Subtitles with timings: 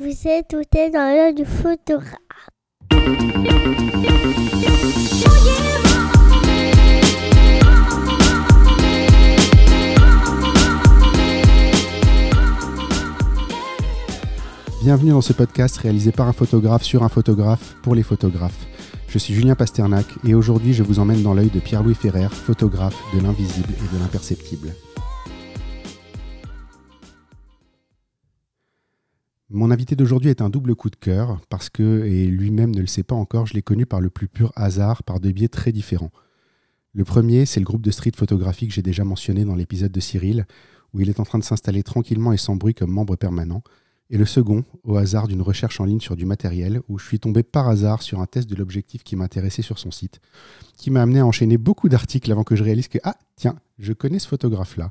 [0.00, 2.18] Vous êtes est dans l'œil du photographe.
[14.82, 18.66] Bienvenue dans ce podcast réalisé par un photographe sur un photographe pour les photographes.
[19.06, 23.00] Je suis Julien Pasternak et aujourd'hui je vous emmène dans l'œil de Pierre-Louis Ferrer, photographe
[23.14, 24.74] de l'invisible et de l'imperceptible.
[29.54, 32.88] Mon invité d'aujourd'hui est un double coup de cœur parce que, et lui-même ne le
[32.88, 35.70] sait pas encore, je l'ai connu par le plus pur hasard, par deux biais très
[35.70, 36.10] différents.
[36.92, 40.00] Le premier, c'est le groupe de street photographie que j'ai déjà mentionné dans l'épisode de
[40.00, 40.44] Cyril,
[40.92, 43.62] où il est en train de s'installer tranquillement et sans bruit comme membre permanent.
[44.10, 47.20] Et le second, au hasard d'une recherche en ligne sur du matériel, où je suis
[47.20, 50.18] tombé par hasard sur un test de l'objectif qui m'intéressait sur son site,
[50.76, 53.92] qui m'a amené à enchaîner beaucoup d'articles avant que je réalise que, ah, tiens, je
[53.92, 54.90] connais ce photographe-là.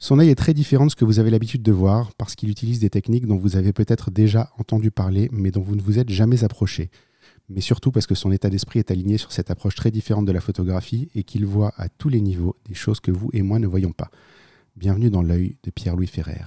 [0.00, 2.50] Son œil est très différent de ce que vous avez l'habitude de voir, parce qu'il
[2.50, 5.98] utilise des techniques dont vous avez peut-être déjà entendu parler, mais dont vous ne vous
[5.98, 6.90] êtes jamais approché.
[7.48, 10.32] Mais surtout parce que son état d'esprit est aligné sur cette approche très différente de
[10.32, 13.58] la photographie et qu'il voit à tous les niveaux des choses que vous et moi
[13.58, 14.10] ne voyons pas.
[14.76, 16.44] Bienvenue dans l'œil de Pierre-Louis Ferrer.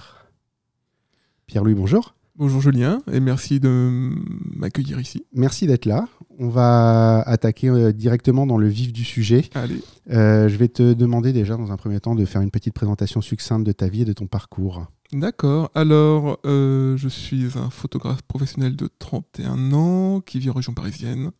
[1.46, 2.14] Pierre-Louis, bonjour.
[2.34, 4.10] Bonjour Julien et merci de
[4.56, 5.26] m'accueillir ici.
[5.34, 6.08] Merci d'être là.
[6.38, 9.50] On va attaquer euh, directement dans le vif du sujet.
[9.54, 9.82] Allez.
[10.10, 13.20] Euh, je vais te demander déjà dans un premier temps de faire une petite présentation
[13.20, 14.86] succincte de ta vie et de ton parcours.
[15.12, 15.70] D'accord.
[15.74, 21.32] Alors, euh, je suis un photographe professionnel de 31 ans qui vit en région parisienne.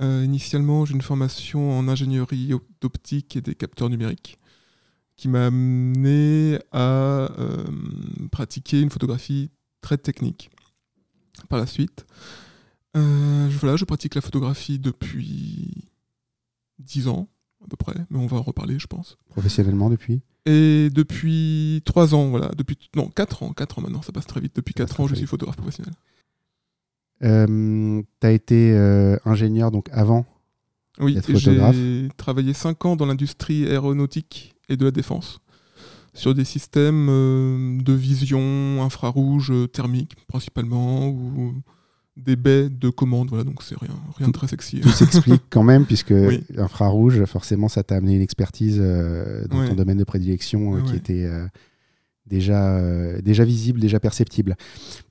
[0.00, 2.50] initialement, j'ai une formation en ingénierie
[2.80, 4.38] d'optique et des capteurs numériques
[5.16, 7.28] qui m'a amené à
[8.32, 9.50] pratiquer une photographie
[9.80, 10.50] très technique.
[11.48, 12.06] Par la suite,
[12.96, 15.84] euh, je, voilà, je pratique la photographie depuis
[16.78, 17.28] 10 ans
[17.64, 19.18] à peu près, mais on va en reparler, je pense.
[19.28, 20.22] Professionnellement depuis?
[20.46, 24.40] Et depuis 3 ans, voilà, depuis non 4 ans, 4 ans maintenant, ça passe très
[24.40, 24.56] vite.
[24.56, 25.92] Depuis 4 ans, je suis photographe professionnel.
[27.22, 30.24] Euh, tu as été euh, ingénieur donc avant
[30.98, 35.40] Oui, j'ai travaillé 5 ans dans l'industrie aéronautique et de la défense
[36.20, 41.54] sur des systèmes euh, de vision infrarouge euh, thermique principalement ou
[42.16, 43.28] des baies de commande.
[43.30, 44.80] Voilà, donc c'est rien, rien de très sexy.
[44.80, 46.12] Tout s'explique quand même, puisque
[46.58, 51.26] infrarouge, forcément, ça t'a amené une expertise euh, dans ton domaine de prédilection qui était
[52.30, 54.56] déjà, déjà visible, déjà perceptible.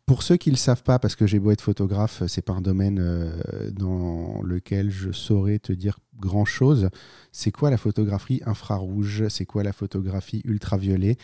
[0.09, 2.53] Pour ceux qui ne le savent pas, parce que j'ai beau être photographe, c'est pas
[2.53, 6.90] un domaine euh, dans lequel je saurais te dire grand chose.
[7.31, 9.28] C'est quoi la photographie infrarouge?
[9.28, 11.18] C'est quoi la photographie ultraviolet?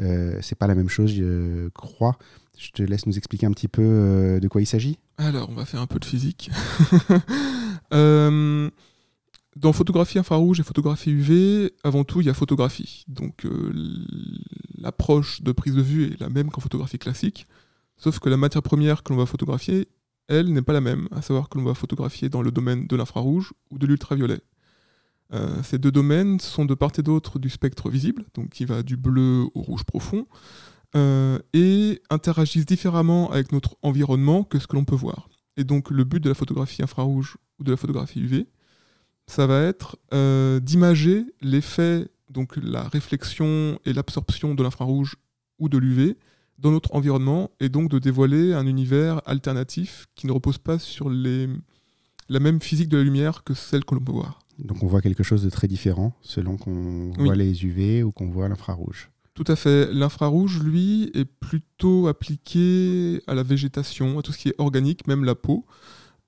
[0.00, 2.18] Euh, C'est pas la même chose, je crois.
[2.58, 4.98] Je te laisse nous expliquer un petit peu euh, de quoi il s'agit.
[5.18, 6.50] Alors, on va faire un peu de physique.
[7.92, 8.70] Euh,
[9.56, 13.04] dans photographie infrarouge et photographie UV, avant tout, il y a photographie.
[13.08, 13.46] Donc,
[14.78, 17.46] l'approche de prise de vue est la même qu'en photographie classique.
[17.96, 19.88] Sauf que la matière première que l'on va photographier,
[20.28, 22.96] elle, n'est pas la même, à savoir que l'on va photographier dans le domaine de
[22.96, 24.40] l'infrarouge ou de l'ultraviolet.
[25.32, 28.82] Euh, ces deux domaines sont de part et d'autre du spectre visible, donc qui va
[28.82, 30.26] du bleu au rouge profond,
[30.94, 35.28] euh, et interagissent différemment avec notre environnement que ce que l'on peut voir.
[35.56, 38.46] Et donc le but de la photographie infrarouge ou de la photographie UV,
[39.26, 45.16] ça va être euh, d'imager l'effet, donc la réflexion et l'absorption de l'infrarouge
[45.58, 46.16] ou de l'UV
[46.58, 51.10] dans notre environnement et donc de dévoiler un univers alternatif qui ne repose pas sur
[51.10, 51.48] les,
[52.28, 54.38] la même physique de la lumière que celle que l'on peut voir.
[54.58, 58.30] Donc on voit quelque chose de très différent selon qu'on voit les UV ou qu'on
[58.30, 59.10] voit l'infrarouge.
[59.34, 59.92] Tout à fait.
[59.92, 65.24] L'infrarouge, lui, est plutôt appliqué à la végétation, à tout ce qui est organique, même
[65.24, 65.64] la peau,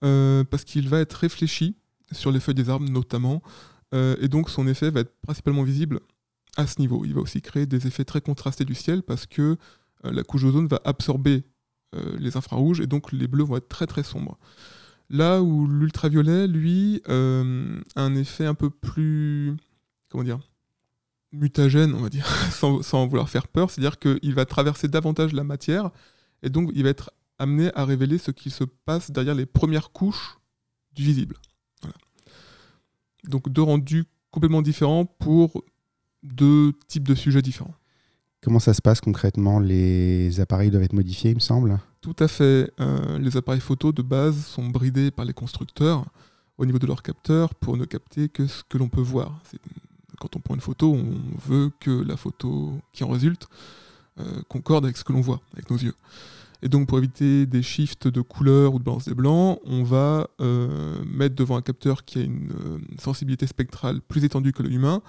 [0.05, 1.77] euh, parce qu'il va être réfléchi
[2.15, 3.43] sur les feuilles des arbres notamment,
[3.95, 6.01] euh, et donc son effet va être principalement visible
[6.57, 7.05] à ce niveau.
[7.05, 9.57] Il va aussi créer des effets très contrastés du ciel parce que
[10.05, 11.45] euh, la couche d'ozone va absorber
[11.95, 14.39] euh, les infrarouges et donc les bleus vont être très très sombres.
[15.11, 19.55] Là où l'ultraviolet, lui, a un effet un peu plus,
[20.09, 20.41] comment dire,
[21.35, 25.91] mutagène, on va dire, sans, vouloir faire peur, c'est-à-dire qu'il va traverser davantage la matière
[26.43, 29.91] et donc il va être amené à révéler ce qui se passe derrière les premières
[29.91, 30.39] couches
[30.93, 31.37] du visible.
[33.29, 35.65] Donc deux rendus complètement différents pour
[36.23, 37.75] deux types de sujets différents.
[38.43, 39.59] Comment ça se passe concrètement?
[39.59, 41.81] Les appareils doivent être modifiés, il me semble?
[42.03, 42.71] Tout à fait.
[42.79, 46.05] Euh, les appareils photo de base sont bridés par les constructeurs
[46.59, 49.41] au niveau de leur capteur pour ne capter que ce que l'on peut voir.
[50.21, 53.49] Quand on prend une photo, on veut que la photo qui en résulte
[54.21, 55.95] euh, concorde avec ce que l'on voit, avec nos yeux.
[56.65, 60.29] Et donc pour éviter des shifts de couleur ou de balance des blancs, on va
[60.41, 65.03] euh, mettre devant un capteur qui a une sensibilité spectrale plus étendue que l'humain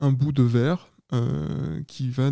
[0.00, 2.30] un bout de verre euh, qui va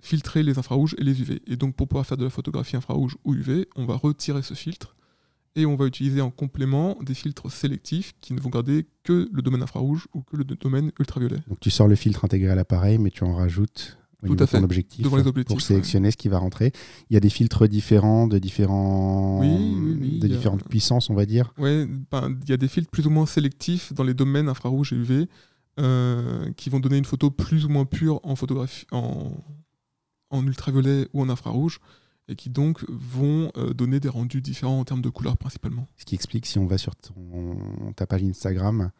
[0.00, 1.40] filtrer les infrarouges et les UV.
[1.46, 4.52] Et donc pour pouvoir faire de la photographie infrarouge ou UV, on va retirer ce
[4.52, 4.94] filtre
[5.56, 9.40] et on va utiliser en complément des filtres sélectifs qui ne vont garder que le
[9.40, 11.38] domaine infrarouge ou que le domaine ultraviolet.
[11.48, 13.96] Donc tu sors le filtre intégré à l'appareil, mais tu en rajoutes
[14.28, 15.62] Tout à ton fait, objectif, devant les objectifs, pour ouais.
[15.62, 16.72] sélectionner ce qui va rentrer.
[17.10, 21.10] Il y a des filtres différents, de, différents, Oui, oui, oui, de a- différentes puissances,
[21.10, 21.52] on va dire.
[21.58, 24.92] Ouais, ben, il y a des filtres plus ou moins sélectifs dans les domaines infrarouge
[24.92, 25.28] et UV
[25.80, 29.32] euh, qui vont donner une photo plus ou moins pure en photographie en,
[30.30, 31.80] en ultraviolet ou en infrarouge
[32.28, 35.86] et qui donc vont euh, donner des rendus différents en termes de couleurs principalement.
[35.96, 37.12] Ce qui explique, si on va sur ton,
[37.96, 38.90] ta page Instagram,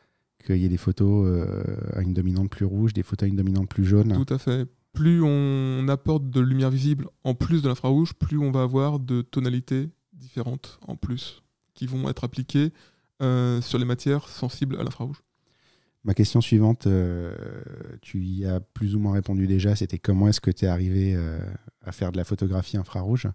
[0.44, 1.62] qu'il y ait des photos euh,
[1.94, 4.12] à une dominante plus rouge, des photos à une dominante plus jaune.
[4.26, 4.68] Tout à fait.
[4.94, 9.22] Plus on apporte de lumière visible en plus de l'infrarouge, plus on va avoir de
[9.22, 11.42] tonalités différentes en plus
[11.74, 12.72] qui vont être appliquées
[13.20, 15.22] euh, sur les matières sensibles à l'infrarouge.
[16.04, 17.34] Ma question suivante, euh,
[18.02, 21.14] tu y as plus ou moins répondu déjà, c'était comment est-ce que tu es arrivé
[21.16, 21.38] euh,
[21.84, 23.26] à faire de la photographie infrarouge?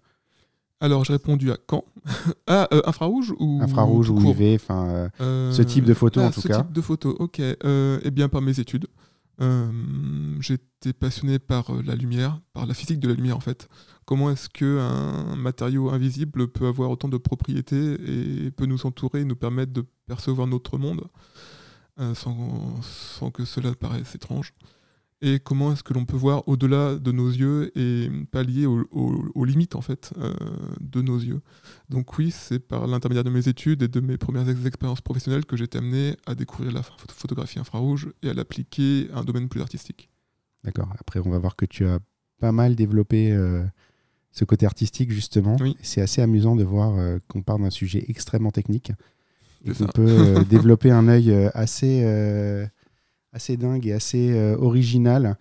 [0.80, 1.84] Alors j'ai répondu à quand?
[2.46, 6.28] Ah, euh, infrarouge ou Infrarouge ou UV, enfin, euh, Euh, Ce type de photo, ah,
[6.28, 6.62] en tout ce cas.
[6.62, 7.40] type de photo, ok.
[7.40, 8.86] Eh bien, par mes études.
[9.40, 13.68] Euh, J'étais passionné par euh, la lumière, par la physique de la lumière en fait.
[14.04, 19.36] Comment est-ce qu'un matériau invisible peut avoir autant de propriétés et peut nous entourer, nous
[19.36, 21.04] permettre de percevoir notre monde
[22.00, 24.52] euh, sans que cela paraisse étrange?
[25.22, 29.24] Et comment est-ce que l'on peut voir au-delà de nos yeux et pallier aux, aux-
[29.34, 30.32] aux limites en fait euh,
[30.80, 31.40] de nos yeux.
[31.90, 35.44] Donc oui, c'est par l'intermédiaire de mes études et de mes premières ex- expériences professionnelles
[35.44, 39.24] que j'ai été amené à découvrir la pho- photographie infrarouge et à l'appliquer à un
[39.24, 40.08] domaine plus artistique.
[40.64, 40.88] D'accord.
[40.98, 41.98] Après, on va voir que tu as
[42.40, 43.62] pas mal développé euh,
[44.32, 45.56] ce côté artistique, justement.
[45.60, 45.76] Oui.
[45.82, 48.92] C'est assez amusant de voir euh, qu'on part d'un sujet extrêmement technique
[49.66, 52.02] et qu'on peut développer un œil assez,
[53.32, 55.36] assez dingue et assez euh, original.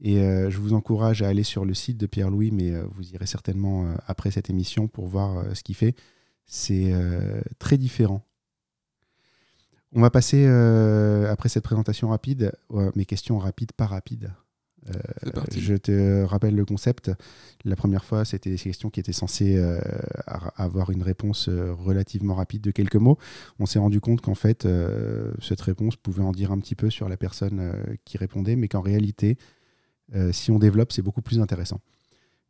[0.00, 3.10] Et euh, je vous encourage à aller sur le site de Pierre-Louis, mais euh, vous
[3.12, 5.94] irez certainement après cette émission pour voir ce qu'il fait.
[6.46, 6.92] C'est
[7.58, 8.26] très différent.
[9.92, 10.44] On va passer,
[11.30, 12.52] après cette présentation rapide,
[12.94, 14.32] mes questions rapides, pas rapides.
[14.88, 17.10] Euh, je te rappelle le concept.
[17.64, 19.80] La première fois, c'était des questions qui étaient censées euh,
[20.56, 23.18] avoir une réponse euh, relativement rapide de quelques mots.
[23.58, 24.66] On s'est rendu compte qu'en fait,
[25.40, 27.72] cette réponse pouvait en dire un petit peu sur la personne
[28.04, 29.36] qui répondait, mais qu'en réalité,
[30.32, 31.80] si on développe, c'est beaucoup plus intéressant.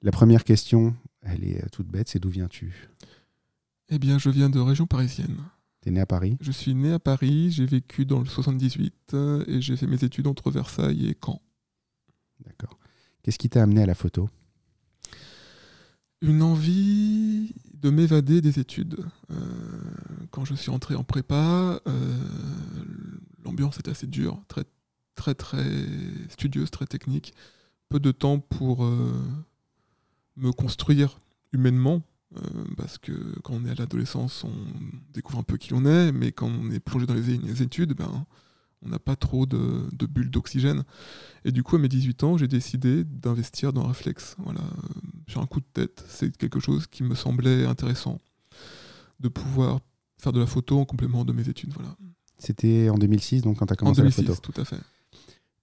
[0.02, 2.88] La première question, elle est toute bête, c'est d'où viens-tu?
[3.88, 5.37] Eh bien, je viens de région parisienne.
[5.82, 6.37] T'es né à Paris?
[6.40, 10.02] Je suis né à Paris, j'ai vécu dans le 78 euh, et j'ai fait mes
[10.05, 11.43] études entre Versailles et Caen.
[12.46, 12.78] D'accord.
[13.22, 14.28] Qu'est-ce qui t'a amené à la photo?
[16.20, 19.04] Une envie de m'évader des études.
[19.30, 19.34] Euh,
[20.30, 22.16] quand je suis entré en prépa, euh,
[23.44, 24.64] l'ambiance était assez dure, très
[25.14, 25.66] très très
[26.28, 27.34] studieuse, très technique.
[27.88, 29.12] Peu de temps pour euh,
[30.36, 31.20] me construire
[31.52, 32.02] humainement,
[32.78, 34.54] parce que quand on est à l'adolescence, on
[35.12, 38.24] découvre un peu qui l'on est, mais quand on est plongé dans les études, ben,
[38.84, 40.84] on n'a pas trop de, de bulles d'oxygène.
[41.44, 44.37] Et du coup, à mes 18 ans, j'ai décidé d'investir dans un réflexe.
[44.38, 44.88] Voilà, euh,
[45.29, 48.19] sur un coup de tête, c'est quelque chose qui me semblait intéressant
[49.20, 49.81] de pouvoir
[50.20, 51.73] faire de la photo en complément de mes études.
[51.75, 51.96] Voilà.
[52.38, 54.52] C'était en 2006, donc quand tu as En commencé 2006, la photo.
[54.52, 54.81] tout à fait.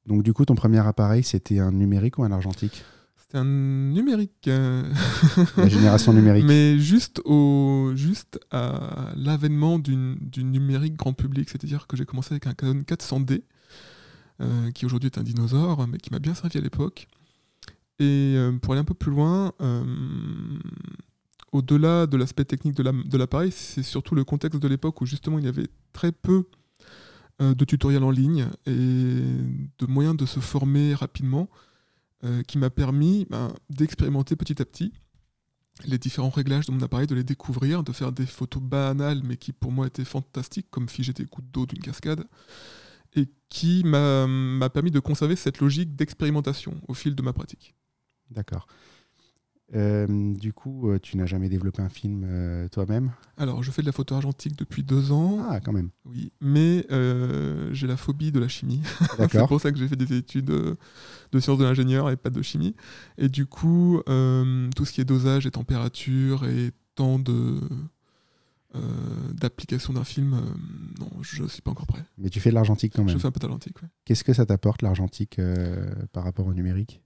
[0.06, 2.84] Donc du coup, ton premier appareil, c'était un numérique ou un argentique?
[3.30, 4.48] C'était un numérique.
[4.48, 4.92] euh,
[5.58, 6.46] La génération numérique.
[6.46, 9.96] Mais juste, au, juste à l'avènement du
[10.44, 13.44] numérique grand public, c'est-à-dire que j'ai commencé avec un Canon 400D,
[14.42, 17.08] euh, qui aujourd'hui est un dinosaure, mais qui m'a bien servi à l'époque.
[18.00, 19.84] Et euh, pour aller un peu plus loin, euh,
[21.52, 25.06] au-delà de l'aspect technique de la- de l'appareil, c'est surtout le contexte de l'époque où
[25.06, 26.46] justement il y avait très peu
[27.42, 31.48] de tutoriels en ligne et de moyens de se former rapidement,
[32.24, 34.94] euh, qui m'a permis ben, d'expérimenter petit à petit
[35.86, 39.38] les différents réglages de mon appareil, de les découvrir, de faire des photos banales, mais
[39.38, 42.26] qui pour moi étaient fantastiques, comme figer des gouttes d'eau d'une cascade,
[43.16, 47.76] et qui m'a m'a permis de conserver cette logique d'expérimentation au fil de ma pratique.
[48.30, 48.68] D'accord.
[49.76, 53.82] Euh, du coup, euh, tu n'as jamais développé un film euh, toi-même Alors, je fais
[53.84, 55.90] de la photo argentique depuis deux ans, Ah, quand même.
[56.06, 58.82] oui, mais euh, j'ai la phobie de la chimie.
[59.32, 62.42] c'est pour ça que j'ai fait des études de sciences de l'ingénieur et pas de
[62.42, 62.76] chimie.
[63.20, 67.60] Et du coup, tout ce qui est dosage et température et temps de
[69.34, 70.32] d'application d'un film,
[71.00, 72.04] non, je suis pas encore prêt.
[72.18, 73.20] Mais tu fais de l'argentique quand Je même.
[73.20, 73.82] fais un peu d'argentique.
[73.82, 73.88] ouais.
[74.06, 75.40] Qu'est-ce que ça t'apporte l'argentique
[76.12, 77.02] par rapport au numérique?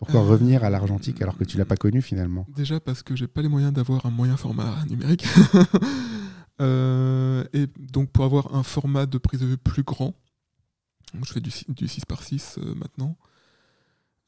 [0.00, 2.44] Pourquoi Euh, revenir à l'argentique alors que tu l'as pas connu finalement?
[2.56, 5.24] Déjà parce que j'ai pas les moyens d'avoir un moyen format numérique.
[6.60, 10.14] Euh, et donc pour avoir un format de prise de vue plus grand,
[11.14, 13.16] donc je fais du, six- du 6 par 6 euh, maintenant,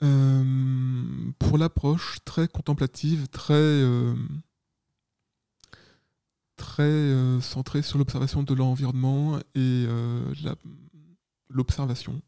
[0.03, 3.85] Euh, pour l'approche très contemplative, très,
[6.57, 9.87] très centrée sur l'observation de l'environnement et
[11.51, 12.21] l'observation.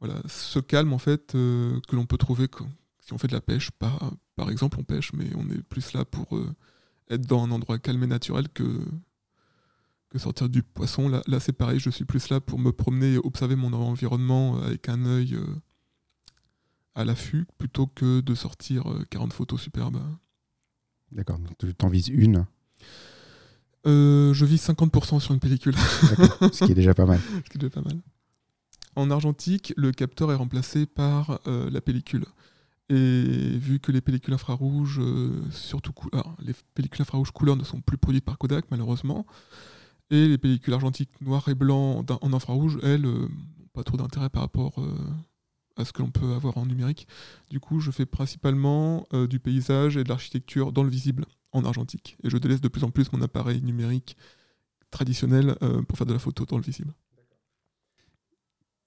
[0.00, 2.68] Voilà, ce calme en fait que l'on peut trouver quand-
[3.00, 3.70] si on fait de la pêche.
[3.72, 6.38] Par, par exemple, on pêche, mais on est plus là pour
[7.10, 8.84] être dans un endroit calme et naturel que,
[10.10, 11.08] que sortir du poisson.
[11.08, 14.60] Là, là c'est pareil, je suis plus là pour me promener et observer mon environnement
[14.62, 15.46] avec un œil euh,
[16.94, 20.00] à l'affût plutôt que de sortir euh, 40 photos superbes.
[21.12, 22.46] D'accord, donc tu t'en vises une,
[23.86, 25.74] Euh, je vis 50% sur une pellicule,
[26.10, 27.20] d'accord, ce qui est déjà pas mal.
[27.44, 27.98] ce qui est déjà pas mal.
[28.98, 32.26] En argentique, le capteur est remplacé par euh, la pellicule.
[32.88, 37.80] Et vu que les pellicules infrarouges, euh, surtout alors, les pellicules infrarouges couleur ne sont
[37.80, 39.24] plus produites par Kodak malheureusement,
[40.10, 44.30] et les pellicules argentiques noir et blanc en infrarouge, elles, euh, n'ont pas trop d'intérêt
[44.30, 44.84] par rapport
[45.76, 47.06] à ce que l'on peut avoir en numérique.
[47.50, 52.16] Du coup, je fais principalement du paysage et de l'architecture dans le visible en argentique.
[52.24, 54.16] Et je délaisse de plus en plus mon appareil numérique
[54.90, 55.54] traditionnel
[55.86, 56.92] pour faire de la photo dans le visible.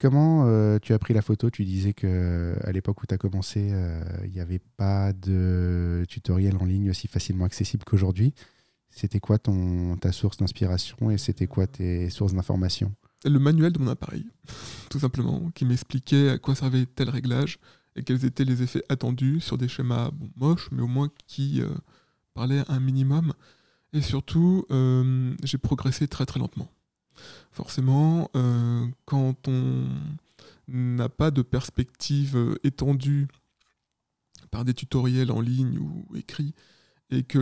[0.02, 1.48] Comment euh, tu as pris la photo?
[1.48, 6.04] Tu disais que à l'époque où tu as commencé, euh, il n'y avait pas de
[6.08, 8.34] tutoriel en ligne aussi facilement accessible qu'aujourd'hui.
[8.90, 12.92] C'était quoi ton, ta source d'inspiration et c'était quoi tes sources d'information?
[13.24, 14.26] Le manuel de mon appareil,
[14.90, 17.60] tout simplement, qui m'expliquait à quoi servait tel réglage
[17.94, 21.68] et quels étaient les effets attendus sur des schémas moches, mais au moins qui euh,
[22.34, 23.34] parlaient un minimum.
[23.92, 26.72] Et surtout, euh, j'ai progressé très très lentement.
[27.50, 29.86] Forcément, euh, quand on
[30.68, 33.28] n'a pas de perspective euh, étendue
[34.50, 36.54] par des tutoriels en ligne ou écrits,
[37.10, 37.38] et que,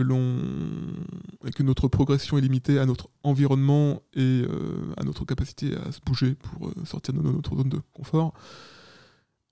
[1.47, 5.93] et que notre progression est limitée à notre environnement et euh, à notre capacité à
[5.93, 8.33] se bouger pour sortir de notre zone de confort,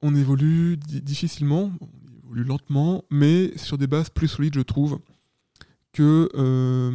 [0.02, 5.00] on évolue di- difficilement, on évolue lentement, mais sur des bases plus solides, je trouve,
[5.92, 6.92] que, euh,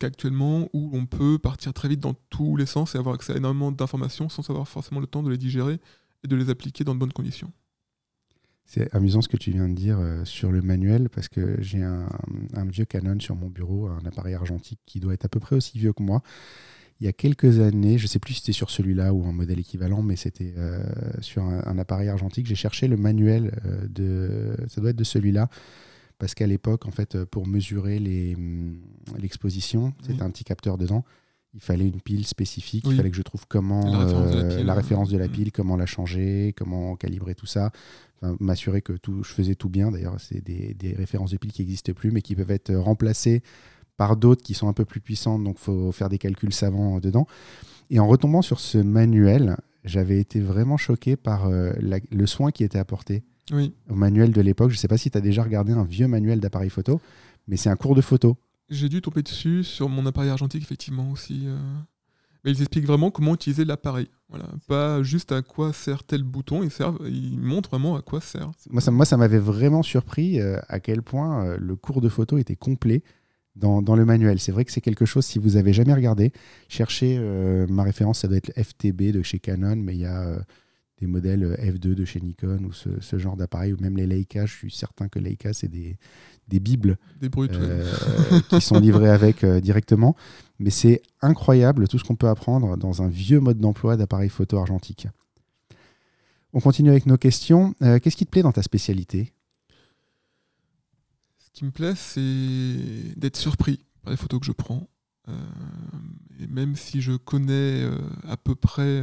[0.00, 3.36] qu'actuellement, où on peut partir très vite dans tous les sens et avoir accès à
[3.36, 5.78] énormément d'informations sans avoir forcément le temps de les digérer
[6.24, 7.52] et de les appliquer dans de bonnes conditions.
[8.64, 11.82] C'est amusant ce que tu viens de dire euh, sur le manuel parce que j'ai
[11.82, 12.06] un,
[12.66, 15.78] vieux Canon sur mon bureau, un appareil argentique qui doit être à peu près aussi
[15.78, 16.22] vieux que moi.
[17.00, 19.32] Il y a quelques années, je ne sais plus si c'était sur celui-là ou un
[19.32, 20.82] modèle équivalent, mais c'était euh,
[21.20, 22.46] sur un, un appareil argentique.
[22.46, 23.52] J'ai cherché le manuel
[23.88, 25.48] de, ça doit être de celui-là,
[26.18, 27.98] parce qu'à l'époque, en fait, pour mesurer
[28.36, 28.78] hum,
[29.18, 29.92] l'exposition, Oui.
[30.06, 31.04] c'était un petit capteur dedans.
[31.54, 32.84] Il fallait une pile spécifique.
[32.86, 32.94] Oui.
[32.94, 34.66] Il fallait que je trouve comment La référence de la euh, pile.
[34.66, 35.32] la référence de la Mm.
[35.32, 37.70] pile, comment la changer, comment calibrer tout ça.
[38.20, 39.90] Enfin, m'assurer que tout, je faisais tout bien.
[39.90, 43.42] D'ailleurs, c'est des, des références de piles qui n'existent plus, mais qui peuvent être remplacées
[43.96, 45.42] par d'autres qui sont un peu plus puissantes.
[45.42, 47.26] Donc, il faut faire des calculs savants dedans.
[47.90, 52.50] Et en retombant sur ce manuel, j'avais été vraiment choqué par euh, la- le soin
[52.50, 54.70] qui était apporté Oui, au manuel de l'époque.
[54.70, 57.00] Je ne sais pas si tu as déjà regardé un vieux manuel d'appareil photo,
[57.46, 58.36] mais c'est un cours de photo.
[58.68, 61.44] j'ai dû tomber dessus sur mon appareil argentique, effectivement, aussi.
[61.46, 61.56] euh.
[62.44, 64.08] Mais ils expliquent vraiment comment utiliser l'appareil.
[64.28, 64.46] Voilà.
[64.68, 68.50] Pas juste à quoi sert tel bouton, ils, servent, ils montrent vraiment à quoi sert.
[68.70, 72.08] Moi, ça, moi, ça m'avait vraiment surpris euh, à quel point euh, le cours de
[72.08, 73.02] photo était complet
[73.56, 74.38] dans, dans le manuel.
[74.38, 76.32] C'est vrai que c'est quelque chose, si vous avez jamais regardé,
[76.68, 80.38] cherchez euh, ma référence, ça doit être FTB de chez Canon, mais il y a
[81.00, 84.06] des modèles euh, F2 de chez Nikon ou ce, ce genre d'appareil, ou même les
[84.06, 84.46] Leica.
[84.46, 85.96] Je suis certain que Leica, c'est des,
[86.48, 87.52] des bibles Des brutes.
[87.52, 87.58] ouais.
[87.62, 90.16] euh, qui sont livrés avec euh, directement.
[90.58, 94.58] Mais c'est incroyable tout ce qu'on peut apprendre dans un vieux mode d'emploi d'appareil photo
[94.58, 95.06] argentique.
[96.52, 97.74] On continue avec nos questions.
[97.82, 99.32] Euh, Qu'est-ce qui te plaît dans ta spécialité?
[101.38, 104.88] Ce qui me plaît, c'est d'être surpris par les photos que je prends.
[106.40, 107.84] Et même si je connais
[108.26, 109.02] à peu près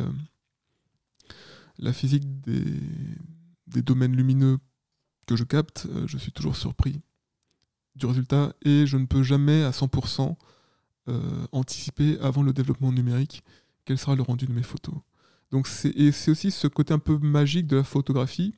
[1.80, 4.58] la physique des, domaines lumineux
[5.28, 7.02] que je capte, euh, je suis toujours surpris
[7.96, 10.36] du résultat et je ne peux jamais à 100%
[11.08, 13.44] euh, anticiper avant le développement numérique
[13.86, 14.96] quel sera le rendu de mes photos.
[15.52, 18.56] Donc c'est, et c'est aussi ce côté un peu magique de la photographie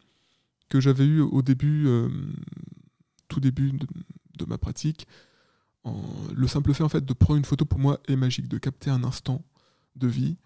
[0.70, 2.10] que j'avais eu au début, euh,
[3.28, 5.08] tout début de, ma pratique.
[6.36, 8.90] Le simple fait en fait de prendre une photo pour moi est magique, de capter
[8.90, 9.44] un instant
[9.96, 10.38] de vie,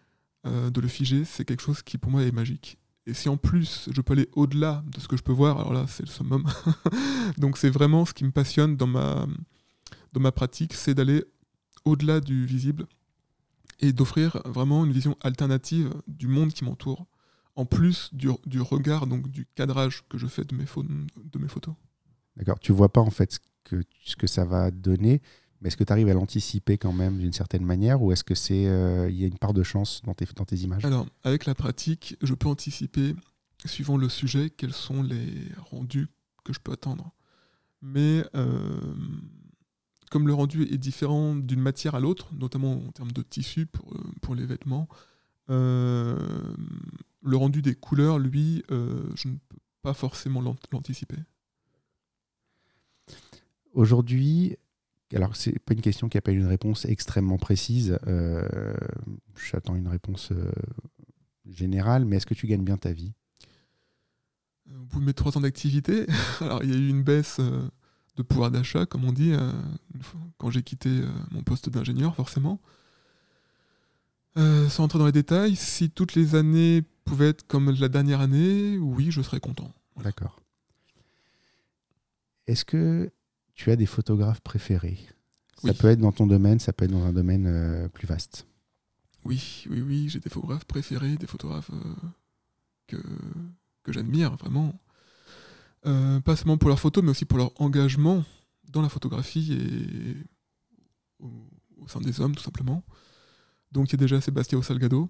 [0.45, 2.77] euh, de le figer, c'est quelque chose qui pour moi est magique.
[3.05, 5.73] Et si en plus je peux aller au-delà de ce que je peux voir, alors
[5.73, 6.45] là c'est le summum.
[7.37, 9.27] Donc c'est vraiment ce qui me passionne dans ma,
[10.13, 11.23] dans ma pratique, c'est d'aller
[11.85, 12.85] au-delà du visible
[13.79, 17.07] et d'offrir vraiment une vision alternative du monde qui m'entoure,
[17.55, 21.75] en plus du, du regard, donc du cadrage que je fais de mes, photos.
[22.37, 22.59] D'accord.
[22.59, 25.21] Tu vois pas en fait que, ce que ça va donner,
[25.61, 28.35] mais est-ce que tu arrives à l'anticiper quand même d'une certaine manière ou est-ce que
[28.35, 30.83] c'est euh, il y a une part de chance dans tes, dans tes images?
[30.85, 33.15] Alors, avec la pratique, je peux anticiper
[33.65, 36.07] suivant le sujet, quels sont les rendus
[36.43, 37.11] que je peux attendre.
[37.83, 38.23] Mais
[40.09, 43.93] comme le rendu est différent d'une matière à l'autre, notamment en termes de tissu pour,
[44.21, 44.87] pour les vêtements,
[45.47, 46.17] le
[47.33, 50.41] rendu des couleurs, lui, je ne peux pas forcément
[50.71, 51.17] l'anticiper.
[53.73, 54.57] Aujourd'hui,
[55.15, 57.99] alors c'est pas une question qui appelle une réponse extrêmement précise.
[58.07, 58.73] Euh,
[59.51, 60.51] j'attends une réponse euh,
[61.45, 63.13] générale, mais est-ce que tu gagnes bien ta vie?
[64.69, 66.05] Au bout de mes trois ans d'activité,
[66.39, 67.67] alors il y a eu une baisse euh,
[68.15, 69.33] de pouvoir d'achat, comme on dit,
[70.37, 71.01] quand j'ai quitté
[71.31, 72.59] mon poste d'ingénieur, forcément.
[74.35, 78.77] sans entrer dans les détails, si toutes les années pouvaient être comme la dernière année,
[78.77, 79.73] oui, je serais content.
[80.03, 80.41] D'accord.
[82.47, 83.11] Est-ce que
[83.61, 84.97] tu as des photographes préférés
[85.63, 88.47] Ça peut être dans ton domaine, ça peut être dans un domaine euh, plus vaste.
[89.23, 91.93] Oui, oui, oui, j'ai des photographes préférés, des photographes euh,
[92.87, 92.97] que,
[93.83, 94.73] que j'admire vraiment.
[95.85, 98.23] Euh, pas seulement pour leurs photos, mais aussi pour leur engagement
[98.67, 100.17] dans la photographie et
[101.19, 102.83] au, sein des hommes, tout simplement.
[103.71, 105.07] Donc il y a déjà Sébastien Salgado,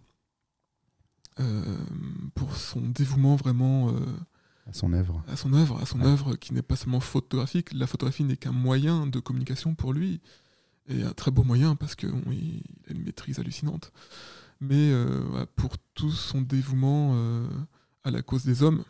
[2.36, 3.96] pour son dévouement vraiment
[4.72, 5.24] à son œuvre.
[5.28, 7.74] À son œuvre, à son œuvre qui n'est pas seulement photographique.
[7.74, 10.22] La photographie n'est qu'un moyen de communication pour lui.
[10.88, 13.92] Et un très beau moyen parce qu'il a une maîtrise hallucinante.
[14.62, 17.48] Mais euh, pour tout son dévouement euh,
[18.04, 18.84] à la cause des hommes,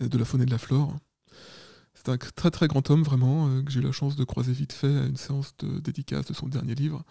[0.00, 0.96] de la faune et de la flore.
[1.94, 4.52] C'est un très très grand homme vraiment, euh, que j'ai eu la chance de croiser
[4.52, 7.04] vite fait à une séance de dédicace de son dernier livre.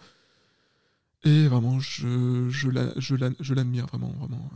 [1.22, 4.50] Et vraiment, je, je l'admire vraiment, vraiment.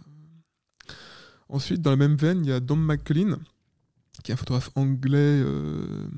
[1.48, 3.38] Ensuite, dans la même veine, il y a Dom McCullin,
[4.22, 6.08] qui est un photographe anglais euh,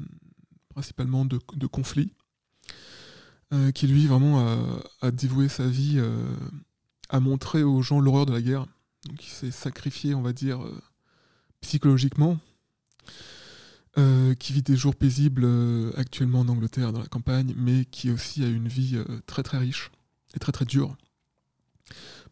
[0.71, 2.13] principalement de, conflits,
[3.53, 4.41] euh, qui lui vraiment
[5.03, 6.35] a, dévoué sa vie euh,
[7.09, 8.67] à montrer aux gens l'horreur de la guerre.
[9.09, 10.61] Donc il s'est sacrifié, on va dire,
[11.61, 12.39] psychologiquement,
[14.39, 15.47] qui vit des jours paisibles
[15.97, 19.91] actuellement en Angleterre, dans la campagne, mais qui aussi a une vie très très riche
[20.35, 20.97] et très très dure.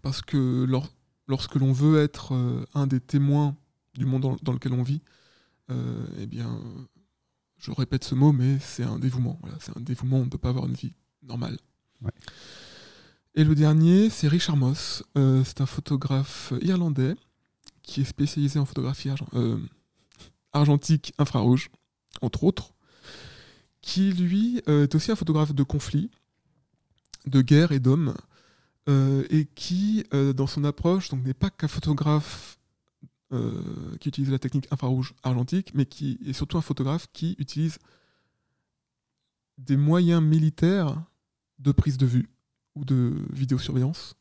[0.03, 0.89] Parce que lors,
[1.29, 3.55] lorsque l'on veut être euh, un des témoins
[3.95, 5.03] du monde dans, lequel on vit,
[5.71, 6.61] euh, eh bien,
[7.59, 9.39] je répète ce mot, mais c'est un dévouement.
[9.61, 11.59] c'est un dévouement, on ne peut pas avoir une vie normale.
[13.35, 15.03] Et le dernier, c'est Richard Moss.
[15.17, 17.15] Euh, c'est un photographe irlandais
[17.83, 19.11] qui est spécialisé en photographie
[20.53, 21.71] argentique infrarouge,
[22.21, 22.73] entre autres,
[23.81, 26.11] qui lui est aussi un photographe de conflits,
[27.27, 28.15] de guerre et d'hommes.
[28.89, 32.59] Euh, et qui, euh, dans son approche, n'est pas qu'un photographe
[33.33, 33.61] euh,
[34.01, 37.79] qui utilise la technique infrarouge argentique, mais qui est surtout un photographe qui utilise
[39.59, 41.03] des moyens militaires
[41.59, 42.31] de prise de vue
[42.75, 44.15] ou de vidéosurveillance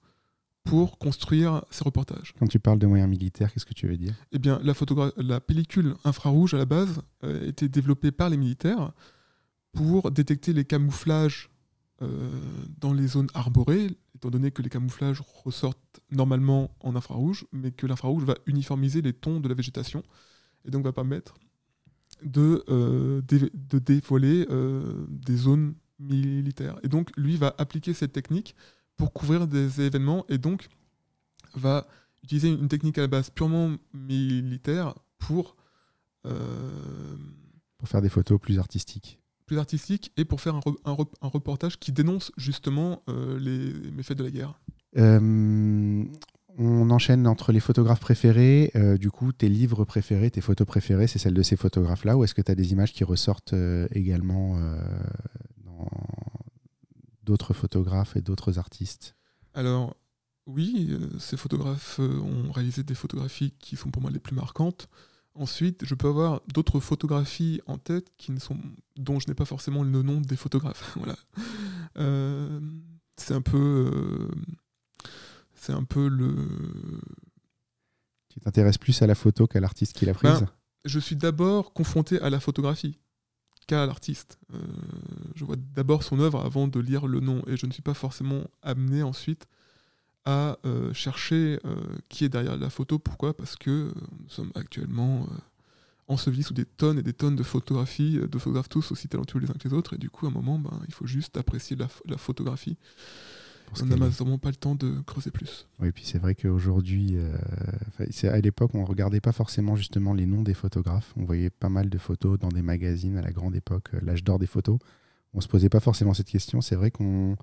[0.66, 2.34] pour construire ses reportages.
[2.38, 4.16] Quand tu parles de moyens militaires, qu'est-ce que tu veux dire?
[4.34, 4.74] Eh bien, la,
[5.16, 8.92] la pellicule infrarouge, à la base, a été développée par les militaires
[9.72, 11.50] pour détecter les camouflages
[12.00, 17.88] dans les zones arborées, étant donné que les camouflages ressortent normalement en infrarouge, mais que
[17.88, 20.04] l'infrarouge va uniformiser les tons de la végétation,
[20.66, 21.36] et donc va permettre
[22.24, 26.80] de, euh, dévoiler euh, des zones militaires.
[26.84, 28.56] Et donc lui va appliquer cette technique
[28.96, 30.70] pour couvrir des événements, et donc
[31.54, 31.88] va
[32.24, 34.94] utiliser une technique à la base purement militaire.
[36.26, 37.18] Euh,
[37.78, 41.92] pour faire des photos plus artistiques plus artistique et pour faire un, un, reportage qui
[41.92, 44.60] dénonce justement euh, les méfaits de la guerre.
[44.98, 46.04] Euh,
[46.60, 48.72] on enchaîne entre les photographes préférés.
[48.76, 52.24] Euh, du coup, tes livres préférés, tes photos préférées, c'est celles de ces photographes-là Ou
[52.24, 53.56] est-ce que tu as des images qui ressortent
[53.92, 54.60] également
[55.64, 55.88] dans
[57.24, 59.16] d'autres photographes et d'autres artistes?
[59.54, 59.96] Alors,
[60.46, 64.90] oui, ces photographes ont réalisé des photographies qui sont pour moi les plus marquantes.
[65.40, 68.58] Ensuite, je peux avoir d'autres photographies en tête qui ne sont,
[68.96, 70.94] dont je n'ai pas forcément le nom des photographes.
[70.98, 71.16] voilà.
[71.98, 72.60] Euh,
[73.18, 74.32] c'est un peu, euh,
[75.54, 76.34] c'est un peu le.
[78.30, 80.40] Tu t'intéresses plus à la photo qu'à l'artiste qui l'a prise?
[80.40, 80.50] Ben,
[80.86, 82.98] je suis d'abord confronté à la photographie
[83.68, 84.40] qu'à l'artiste.
[84.54, 84.58] Euh,
[85.36, 87.94] je vois d'abord son œuvre avant de lire le nom, et je ne suis pas
[87.94, 89.46] forcément amené ensuite
[90.28, 91.76] à euh, chercher euh,
[92.10, 93.00] qui est derrière la photo.
[93.00, 93.36] Pourquoi?
[93.36, 95.26] Parce que euh, nous sommes actuellement
[96.10, 99.50] ensevelis sous des tonnes et des tonnes de photographies, de photographes tous aussi talentueux les
[99.50, 101.78] uns que les autres, et du coup, à un moment, ben, il faut juste apprécier
[101.78, 102.78] la, photographie.
[103.82, 105.68] on n'a malheureusement pas le temps de creuser plus.
[105.80, 107.18] Oui, puis c'est vrai qu'aujourd'hui,
[108.24, 111.14] à l'époque, on ne regardait pas forcément justement les noms des photographes.
[111.16, 114.40] On voyait pas mal de photos dans des magazines à la grande époque, l'âge d'or
[114.40, 114.78] des photos.
[115.34, 116.60] On ne se posait pas forcément cette question.
[116.60, 117.38] C'est vrai qu'on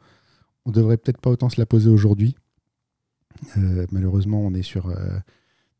[0.66, 2.34] ne devrait peut-être pas autant se la poser aujourd'hui.
[3.56, 4.96] Euh, malheureusement, on est sur euh,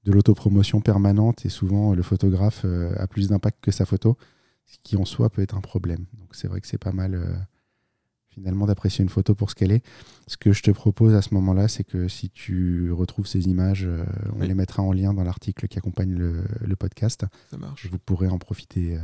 [0.05, 4.17] de l'autopromotion permanente et souvent le photographe a plus d'impact que sa photo,
[4.67, 6.05] ce qui en soi peut être un problème.
[6.19, 7.47] Donc c'est vrai que c'est pas mal
[8.35, 9.85] finalement d'apprécier une photo pour ce qu'elle est.
[10.27, 13.85] Ce que je te propose à ce moment-là, c'est que si tu retrouves ces images,
[13.87, 17.25] euh, on les mettra en lien dans l'article qui accompagne le, podcast.
[17.51, 17.87] Ça marche.
[17.91, 19.01] Vous pourrez en profiter euh,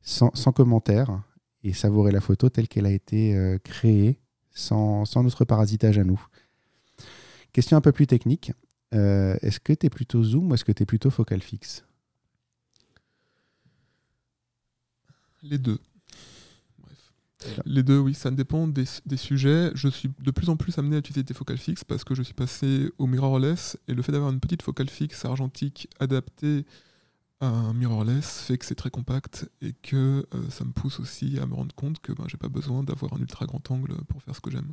[0.00, 1.20] sans, sans, commentaire
[1.64, 4.20] et savourer la photo telle qu'elle a été euh, créée,
[4.52, 6.24] sans, sans, notre parasitage à nous.
[7.52, 8.52] Question un peu plus technique.
[8.92, 11.84] est-ce que tu es plutôt zoom ou est-ce que tu es plutôt focal fixe?
[15.42, 15.78] Les deux.
[17.64, 19.70] Les deux, oui, ça dépend des, sujets.
[19.74, 22.22] Je suis de plus en plus amené à utiliser des focales fixes parce que je
[22.22, 26.64] suis passé au mirrorless et le fait d'avoir une petite focale fixe argentique adaptée
[27.40, 31.38] à un mirrorless fait que c'est très compact et que euh, ça me pousse aussi
[31.38, 34.22] à me rendre compte que ben, j'ai pas besoin d'avoir un ultra grand angle pour
[34.22, 34.72] faire ce que j'aime.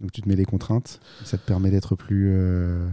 [0.00, 2.88] Donc tu te mets des contraintes, ça te permet d'être plus, euh,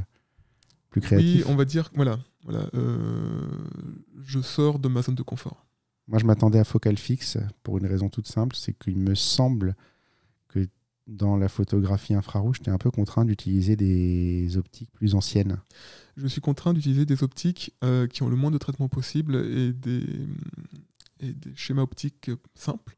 [0.89, 1.45] plus créatif.
[1.45, 3.49] Oui, on va dire, voilà, voilà euh,
[4.23, 5.65] je sors de ma zone de confort.
[6.07, 9.75] Moi, je m'attendais à focal fixe pour une raison toute simple, c'est qu'il me semble
[10.47, 10.67] que
[11.07, 15.59] dans la photographie infrarouge, tu es un peu contraint d'utiliser des optiques plus anciennes.
[16.17, 19.73] Je suis contraint d'utiliser des optiques euh, qui ont le moins de traitement possible et
[19.73, 20.05] des,
[21.19, 22.97] et des schémas optiques simples.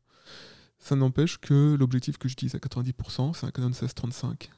[0.84, 4.52] Ça n'empêche que l'objectif que j'utilise à 90%, c'est un Canon 1635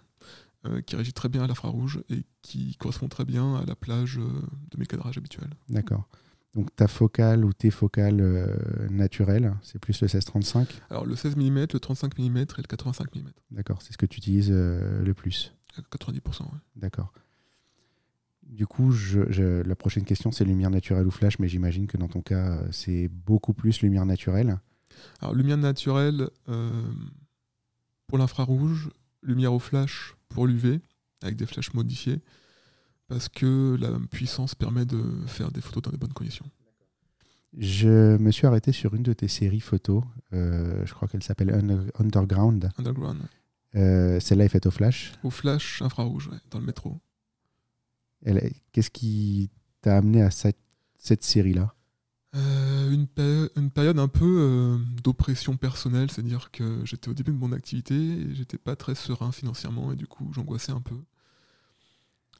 [0.65, 4.17] euh, qui régit très bien à l'infrarouge et qui correspond très bien à la plage
[4.17, 4.23] euh,
[4.71, 5.51] de mes cadrages habituels.
[5.69, 6.09] D'accord.
[6.55, 8.57] Donc ta focale ou tes focales euh,
[8.89, 13.15] naturelles, c'est plus le 16-35 Alors le 16 mm, le 35 mm et le 85
[13.15, 13.19] mm.
[13.51, 15.53] D'accord, c'est ce que tu utilises euh, le plus?
[15.91, 16.57] 90%, oui.
[16.75, 17.13] D'accord.
[18.41, 19.19] Du coup, je,
[19.61, 23.09] la prochaine question, c'est lumière naturelle ou flash, mais j'imagine que dans ton cas, c'est
[23.09, 24.59] beaucoup plus lumière naturelle.
[25.21, 26.29] Alors lumière naturelle
[28.07, 28.89] pour l'infrarouge,
[29.23, 30.79] lumière au flash pour l'UV,
[31.21, 32.21] avec des flashs modifiés
[33.07, 36.45] parce que la puissance permet de faire des photos dans de bonnes conditions.
[37.57, 40.03] Je me suis arrêté sur une de tes séries photos,
[40.33, 41.51] euh, je crois qu'elle s'appelle
[41.97, 42.69] Underground.
[42.77, 43.21] Underground.
[43.75, 46.99] Euh, celle-là est faite au flash Au flash infrarouge, dans le métro.
[48.71, 50.57] Qu'est-ce qui t'a amené à cette,
[51.23, 51.73] série-là?
[52.35, 53.07] Euh, une,
[53.55, 58.35] une, période un peu d'oppression personnelle, c'est-à-dire que j'étais au début de mon activité et
[58.35, 60.95] j'étais pas très serein financièrement et du coup j'angoissais un peu.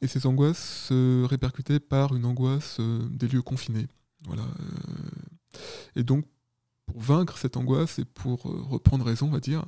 [0.01, 3.87] Et ces angoisses se répercutaient par une angoisse euh, des lieux confinés.
[4.27, 4.43] Voilà.
[4.43, 5.59] Euh.
[5.95, 6.25] Et donc,
[6.85, 9.65] pour vaincre cette angoisse et pour euh, reprendre raison, on va dire,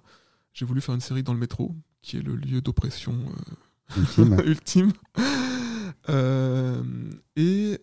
[0.54, 3.18] j'ai voulu faire une série dans le métro, qui est le lieu d'oppression
[4.46, 4.92] ultime.
[7.36, 7.80] et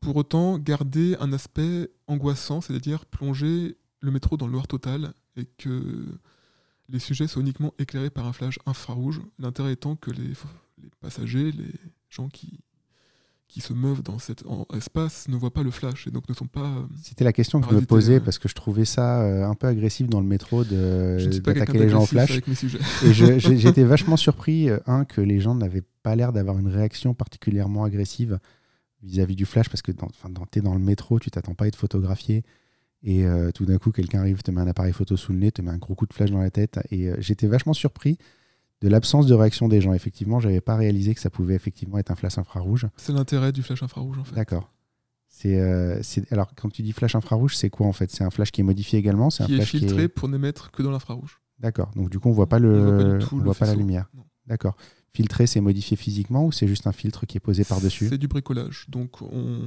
[0.00, 5.44] pour autant garder un aspect angoissant, c'est-à-dire plonger le métro dans le noir total et
[5.44, 6.06] que
[6.88, 9.20] les sujets soient uniquement éclairés par un flash infrarouge.
[9.38, 10.34] L'intérêt étant que les
[10.82, 11.72] les passagers, les
[12.08, 12.60] gens qui,
[13.48, 16.46] qui se meuvent dans cet espace ne voient pas le flash et donc ne sont
[16.46, 16.66] pas.
[16.66, 19.54] Euh, C'était la question que je me posais parce que je trouvais ça euh, un
[19.54, 22.40] peu agressif dans le métro d'attaquer les gens en flash.
[23.12, 27.84] j'étais vachement surpris, euh, un, que les gens n'avaient pas l'air d'avoir une réaction particulièrement
[27.84, 28.38] agressive
[29.02, 31.64] vis-à-vis du flash parce que dans, dans, tu es dans le métro, tu t'attends pas
[31.64, 32.44] à être photographié.
[33.02, 35.62] Et tout d'un coup, quelqu'un arrive, te met un appareil photo sous le nez, te
[35.62, 36.78] met un gros coup de flash dans la tête.
[36.90, 38.18] Et j'étais vachement surpris
[38.82, 39.94] de l'absence de réaction des gens.
[39.94, 42.86] Effectivement, j'avais pas réalisé que ça pouvait effectivement être un flash infrarouge.
[42.96, 44.34] C'est l'intérêt du flash infrarouge en fait.
[44.34, 44.70] D'accord.
[45.46, 48.10] Euh, c'est, alors quand tu dis flash infrarouge, c'est quoi en fait?
[48.10, 49.30] C'est un flash qui est modifié également?
[49.30, 51.40] C'est un flash est filtré pour n'émettre que dans l'infrarouge.
[51.58, 51.90] D'accord.
[51.96, 54.10] Donc du coup, on voit pas le, on voit pas, la lumière.
[54.46, 54.76] D'accord.
[55.12, 58.28] Filtrer, c'est modifié physiquement ou c'est juste un filtre qui est posé par-dessus C'est du
[58.28, 58.86] bricolage.
[58.88, 59.60] Donc on,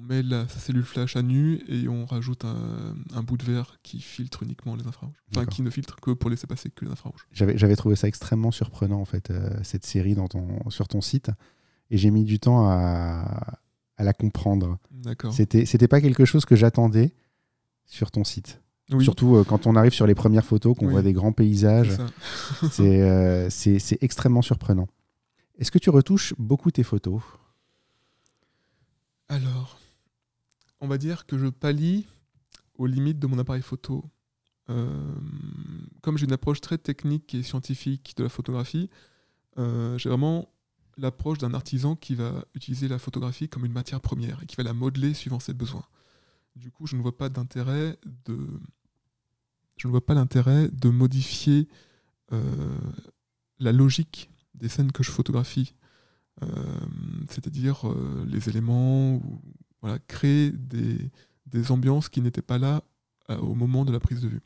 [0.00, 4.44] met la cellule flash à nu et on rajoute un, bout de verre qui filtre
[4.44, 5.16] uniquement les infrarouges.
[5.30, 7.26] Enfin, qui ne filtre que pour laisser passer que les infrarouges.
[7.32, 11.30] J'avais trouvé ça extrêmement surprenant, en fait, euh, cette série dans ton, sur ton site.
[11.90, 13.58] Et j'ai mis du temps à,
[13.96, 14.78] à la comprendre.
[14.90, 15.32] D'accord.
[15.32, 17.12] C'était pas quelque chose que j'attendais
[17.86, 18.60] sur ton site.
[19.00, 21.90] Surtout euh, quand on arrive sur les premières photos, qu'on voit des grands paysages.
[22.80, 24.88] Euh, c'est extrêmement surprenant.
[25.58, 27.20] Est-ce que tu retouches beaucoup tes photos?
[29.28, 29.78] Alors,
[30.80, 32.06] on va dire que je pallie
[32.76, 34.04] aux limites de mon appareil photo.
[34.70, 35.12] Euh,
[36.02, 38.90] comme j'ai une approche très technique et scientifique de la photographie,
[39.56, 40.48] j'ai vraiment
[40.96, 44.62] l'approche d'un artisan qui va utiliser la photographie comme une matière première et qui va
[44.62, 45.84] la modeler suivant ses besoins.
[46.56, 47.98] Du coup, je ne vois pas l'intérêt
[50.70, 51.68] de modifier
[52.32, 52.78] euh,
[53.58, 55.74] la logique des scènes que je photographie,
[56.42, 56.46] euh,
[57.28, 59.20] c'est-à-dire euh, les éléments,
[59.80, 61.10] voilà, créer des,
[61.70, 62.82] ambiances qui n'étaient pas là
[63.28, 64.42] au moment de la prise de vue.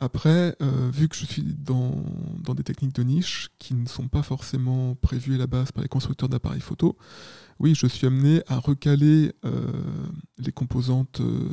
[0.00, 2.02] Après, vu que je suis dans,
[2.40, 5.82] dans des techniques de niche qui ne sont pas forcément prévues à la base par
[5.82, 6.98] les constructeurs d'appareils photo,
[7.60, 9.70] oui, je suis amené à recaler euh,
[10.38, 11.48] les composantes euh,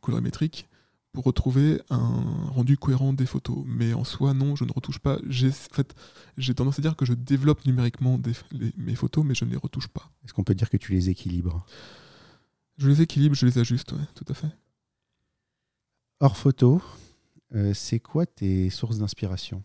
[0.00, 0.68] colorimétriques
[1.12, 3.58] pour retrouver un rendu cohérent des photos.
[3.66, 5.18] Mais en soi, non, je ne retouche pas.
[5.28, 5.94] J'ai en fait,
[6.38, 9.50] j'ai tendance à dire que je développe numériquement des- les- mes photos, mais je ne
[9.50, 10.10] les retouche pas.
[10.24, 11.66] Est-ce qu'on peut dire que tu les équilibres?
[12.78, 14.48] Je les équilibre, je les ajuste, ouais, tout à fait.
[16.20, 16.80] Hors photo,
[17.54, 19.62] euh, c'est quoi tes sources d'inspiration?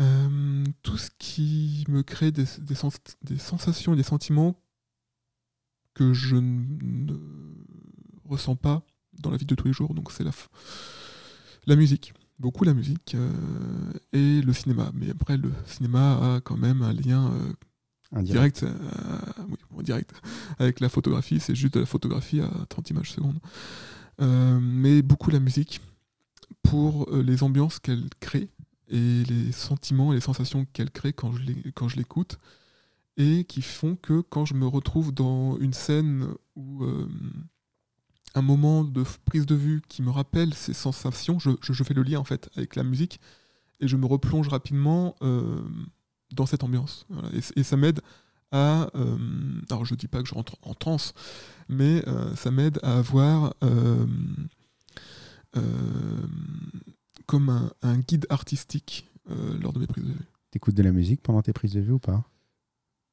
[0.00, 4.56] Euh, tout ce qui me crée des, des sens- des sensations et des sentiments
[5.94, 7.14] que je ne
[8.24, 8.82] ressens pas
[9.18, 9.92] dans la vie de tous les jours.
[9.94, 10.30] Donc c'est la,
[11.66, 14.90] la musique, beaucoup la musique euh, et le cinéma.
[14.94, 17.52] Mais après, le cinéma a quand même un lien euh,
[18.12, 18.64] Indirect.
[18.64, 20.12] direct, euh, oui, bon, direct
[20.58, 21.40] avec la photographie.
[21.40, 23.38] C'est juste de la photographie à 30 images secondes.
[24.22, 25.80] Euh, mais beaucoup la musique
[26.62, 28.48] pour les ambiances qu'elle crée
[28.90, 32.38] et les sentiments et les sensations qu'elle crée quand je l'écoute
[33.20, 37.06] et qui font que quand je me retrouve dans une scène ou euh,
[38.34, 42.18] un moment de prise de vue qui me rappelle ces sensations, je, fais le lien
[42.18, 43.20] en fait avec la musique
[43.80, 45.60] et je me replonge rapidement euh,
[46.32, 47.06] dans cette ambiance.
[47.56, 48.00] Et, ça m'aide
[48.52, 49.18] à, euh,
[49.68, 51.12] alors je dis pas que je rentre en transe,
[51.68, 52.02] mais
[52.36, 53.54] ça m'aide à avoir
[57.30, 60.26] comme un, un guide artistique euh, lors de mes prises de vue.
[60.50, 62.24] T'écoutes de la musique pendant tes prises de vue ou pas?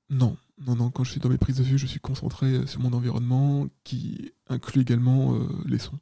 [0.10, 2.66] Non, non, non, quand je suis dans mes prises de vue, je suis concentré euh,
[2.66, 6.00] sur mon environnement qui inclut également euh, les sons.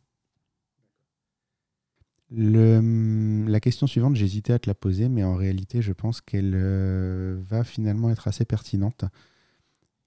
[2.32, 6.22] Le- hum, la question suivante, j'hésitais à te la poser, mais en réalité, je pense
[6.22, 9.04] qu'elle euh, va finalement être assez pertinente.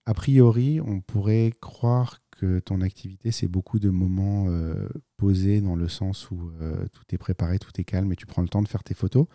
[0.06, 5.74] A priori, on pourrait croire que ton activité, c'est beaucoup de moments euh, posés dans
[5.74, 8.62] le sens où euh, tout est préparé, tout est calme et tu prends le temps
[8.62, 9.26] de faire tes photos.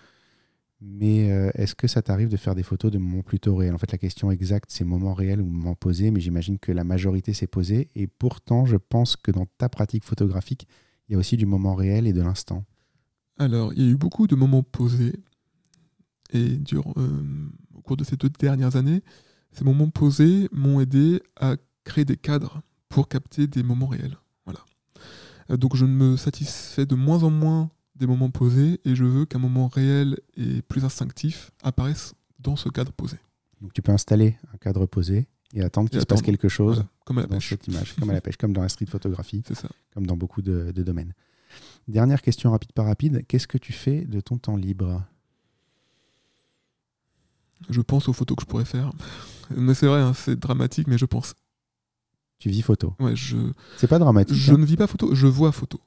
[0.79, 3.75] Mais euh, est-ce que ça t'arrive de faire des photos de moments plutôt réels?
[3.75, 6.83] En fait, la question exacte, c'est moments réels ou moments posés, mais j'imagine que la
[6.83, 7.89] majorité, c'est posé.
[7.95, 10.67] Et pourtant, je pense que dans ta pratique photographique,
[11.07, 12.63] il y a aussi du moment réel et de l'instant.
[13.37, 15.13] Alors, il y a eu beaucoup de moments posés,
[16.33, 16.59] et
[17.75, 19.03] au cours de ces deux dernières années,
[19.51, 22.61] ces moments posés m'ont aidé à créer des cadres
[22.93, 24.17] pour capter des moments réels.
[24.45, 24.59] Voilà.
[25.49, 29.25] Euh, donc, je me satisfais de moins en moins des moments posés, et je veux
[29.25, 33.17] qu'un moment réel et plus instinctif apparaisse dans ce cadre posé.
[33.61, 36.89] Donc tu peux installer un cadre posé et attendre qu'il se passe quelque chose Voilà,
[37.05, 37.49] comme à la dans pêche.
[37.49, 39.69] cette image, comme à la pêche, comme dans la street photographie, ça.
[39.93, 41.13] comme dans beaucoup de, de domaines.
[41.87, 45.03] Dernière question rapide par rapide, qu'est-ce que tu fais de ton temps libre?
[47.69, 48.91] Je pense aux photos que je pourrais faire.
[49.55, 51.35] Mais c'est vrai, hein, c'est dramatique, mais je pense.
[52.39, 52.93] Tu vis photo.
[52.99, 53.37] Ouais, je,
[53.77, 54.35] C'est pas dramatique.
[54.35, 54.57] Je hein.
[54.57, 55.79] ne vis pas photo, je vois photo.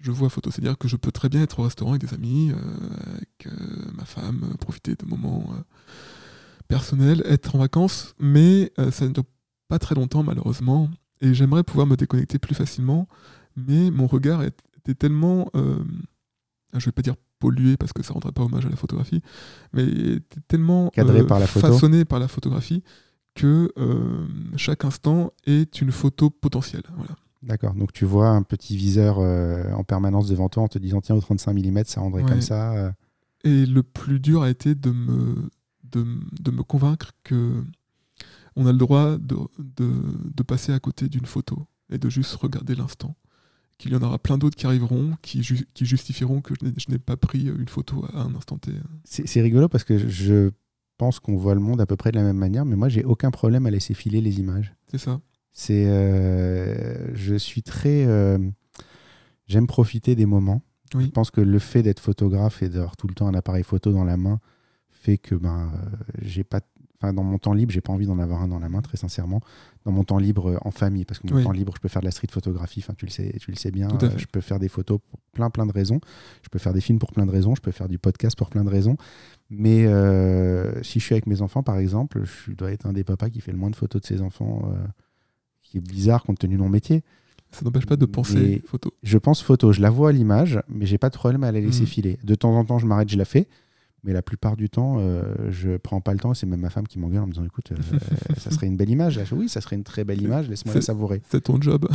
[0.00, 2.50] Je vois photo, c'est-à-dire que je peux très bien être au restaurant avec des amis,
[2.50, 5.62] euh, avec euh, ma femme, euh, profiter de moments euh,
[6.68, 9.24] personnels, être en vacances, mais ça ne dure
[9.68, 10.90] pas très longtemps malheureusement.
[11.20, 13.08] Et j'aimerais pouvoir me déconnecter plus facilement,
[13.56, 15.78] mais mon regard était tellement, euh,
[16.74, 19.22] je vais pas dire pollué parce que ça rendrait pas hommage à la photographie,
[19.72, 21.66] mais était tellement Cadré par la photo.
[21.66, 22.82] façonné par la photographie
[23.34, 26.84] que euh, chaque instant est une photo potentielle.
[26.96, 27.16] Voilà.
[27.42, 27.74] D'accord.
[27.74, 31.14] Donc tu vois un petit viseur euh, en permanence devant toi en te disant tiens
[31.16, 32.28] au 35 mm ça rendrait Ouais.
[32.30, 32.72] comme ça.
[32.74, 32.90] euh.
[33.44, 35.50] Et le plus dur a été de me,
[35.92, 36.06] de,
[36.40, 37.62] de me convaincre que
[38.56, 39.90] on a le droit de, de,
[40.34, 43.16] de passer à côté d'une photo et de juste regarder l'instant.
[43.76, 46.98] Qu'il y en aura plein d'autres qui arriveront, qui, ju- qui justifieront que je n'ai-
[47.00, 48.70] pas pris une photo à un instant T.
[49.02, 50.50] C'est c'est rigolo parce que je
[50.98, 53.04] pense qu'on voit le monde à peu près de la même manière, mais moi j'ai
[53.04, 54.74] aucun problème à laisser filer les images.
[54.90, 55.20] C'est ça.
[55.52, 58.38] C'est, euh, je suis très, euh,
[59.46, 60.62] j'aime profiter des moments.
[60.94, 61.06] Oui.
[61.06, 63.92] Je pense que le fait d'être photographe et d'avoir tout le temps un appareil photo
[63.92, 64.40] dans la main
[64.90, 66.60] fait que ben, euh, j'ai pas,
[67.02, 69.40] dans mon temps libre, j'ai pas envie d'en avoir un dans la main, très sincèrement.
[69.84, 71.44] Dans mon temps libre en famille, parce que mon Oui.
[71.44, 72.80] temps libre, je peux faire de la street photographie.
[72.82, 73.88] Enfin, tu le sais, tu le sais bien.
[74.02, 76.00] Euh, je peux faire des photos pour plein, plein de raisons.
[76.42, 77.54] Je peux faire des films pour plein de raisons.
[77.54, 78.96] Je peux faire du podcast pour plein de raisons.
[79.50, 83.04] Mais euh, si je suis avec mes enfants, par exemple, je dois être un des
[83.04, 84.70] papas qui fait le moins de photos de ses enfants.
[84.74, 84.76] euh,
[85.62, 87.02] qui est bizarre compte tenu de mon métier.
[87.50, 88.92] Ça n'empêche pas de penser Mais- photo.
[89.02, 91.60] Je pense photo, je la vois à l'image, mais j'ai pas de problème à la
[91.60, 91.86] laisser Mhm.
[91.86, 92.18] filer.
[92.22, 93.48] De temps en temps, je m'arrête, je la fais,
[94.04, 96.34] mais la plupart du temps, euh, je prends pas le temps.
[96.34, 97.76] C'est même ma femme qui m'engueule en me disant écoute, euh,
[98.38, 99.14] ça serait une belle image.
[99.14, 101.22] Je dis, oui, ça serait une très belle image, laisse-moi la savourer.
[101.30, 101.88] C'est ton job.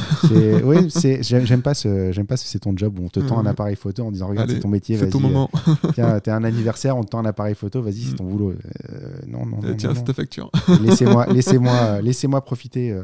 [0.63, 0.89] Oui,
[1.21, 3.47] j'aime pas ce, j'aime pas ce c'est ton job où on te tend un Mhm.
[3.47, 5.11] appareil photo en disant regarde, c'est ton métier, C'est vas-y.
[5.11, 5.49] ton euh, moment.
[5.93, 8.15] Tiens, t'es un anniversaire, on te tend un appareil photo, vas-y, c'est Mhm.
[8.17, 8.51] ton boulot.
[8.51, 9.75] Euh, non, non, non.
[9.75, 10.51] Tiens, c'est ta facture.
[10.81, 12.97] Laissez-moi laissez-moi, laissez-moi profiter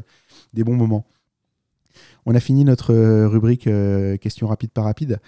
[0.54, 1.06] des bons moments.
[2.26, 2.94] On a fini notre
[3.28, 3.70] rubrique
[4.20, 5.20] questions rapides par rapide.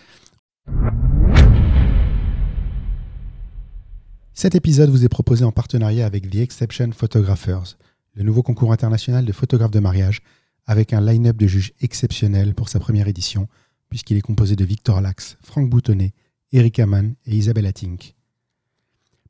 [4.39, 7.76] Cet épisode vous est proposé en partenariat avec The Exception Photographers,
[8.13, 10.21] le nouveau concours international de photographes de mariage,
[10.67, 13.47] avec un line-up de juges exceptionnel pour sa première édition,
[13.89, 16.13] puisqu'il est composé de Victor Lax, Franck Boutonnet,
[16.52, 18.13] Eric Hamann et Isabella Tink.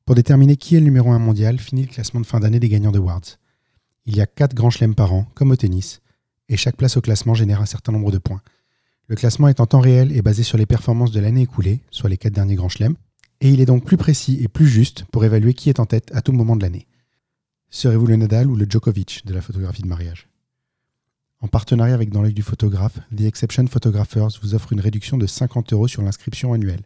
[0.05, 2.67] Pour déterminer qui est le numéro 1 mondial, finit le classement de fin d'année des
[2.67, 3.37] gagnants de Awards.
[4.07, 6.01] Il y a 4 grands chelems par an, comme au tennis,
[6.49, 8.41] et chaque place au classement génère un certain nombre de points.
[9.07, 12.09] Le classement est en temps réel et basé sur les performances de l'année écoulée, soit
[12.09, 12.97] les 4 derniers grands chelems,
[13.41, 16.11] et il est donc plus précis et plus juste pour évaluer qui est en tête
[16.13, 16.87] à tout moment de l'année.
[17.69, 20.29] Serez-vous le Nadal ou le Djokovic de la photographie de mariage?
[21.39, 25.27] En partenariat avec Dans l'œil du photographe, The Exception Photographers vous offre une réduction de
[25.27, 26.81] 50 euros sur l'inscription annuelle,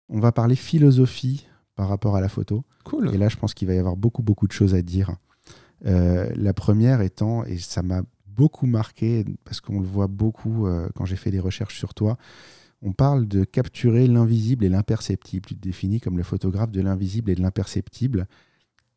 [0.09, 2.65] On va parler philosophie par rapport à la photo.
[2.85, 3.15] Cool.
[3.15, 5.17] Et là, je pense qu'il va y avoir beaucoup, beaucoup de choses à dire.
[5.85, 10.89] Euh, la première étant, et ça m'a beaucoup marqué, parce qu'on le voit beaucoup euh,
[10.95, 12.17] quand j'ai fait des recherches sur toi,
[12.83, 15.47] on parle de capturer l'invisible et l'imperceptible.
[15.47, 18.27] Tu te définis comme le photographe de l'invisible et de l'imperceptible.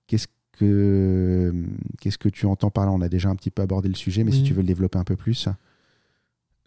[0.07, 1.53] Qu'est-ce que,
[1.99, 2.91] qu'est-ce que tu entends par là?
[2.91, 4.99] On a déjà un petit peu abordé le sujet, mais si tu veux le développer
[4.99, 5.47] un peu plus.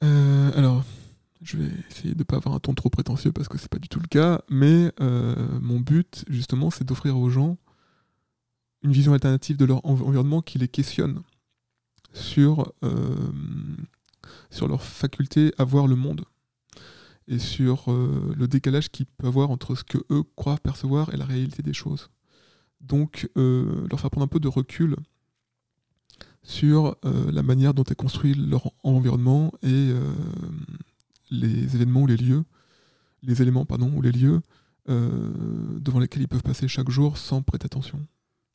[0.03, 0.85] Euh, alors,
[1.43, 3.79] je vais essayer de ne pas avoir un ton trop prétentieux parce que c'est pas
[3.79, 7.59] du tout le cas, mais euh, mon but, justement, c'est d'offrir aux gens
[8.83, 11.23] une vision alternative de leur env- environnement qui les questionne
[12.13, 13.31] sur, euh,
[14.51, 16.25] sur leur faculté à voir le monde
[17.29, 21.17] et sur euh, le décalage qu'il peut avoir entre ce que eux croient percevoir et
[21.17, 22.11] la réalité des choses.
[22.81, 24.97] Donc, euh, leur faire prendre un peu de recul
[26.43, 29.95] sur euh, la manière dont est construit leur environnement et
[31.31, 32.45] les événements ou les lieux,
[33.23, 34.41] les éléments pardon ou les lieux
[34.87, 38.07] devant lesquels ils peuvent passer chaque jour sans prêter attention.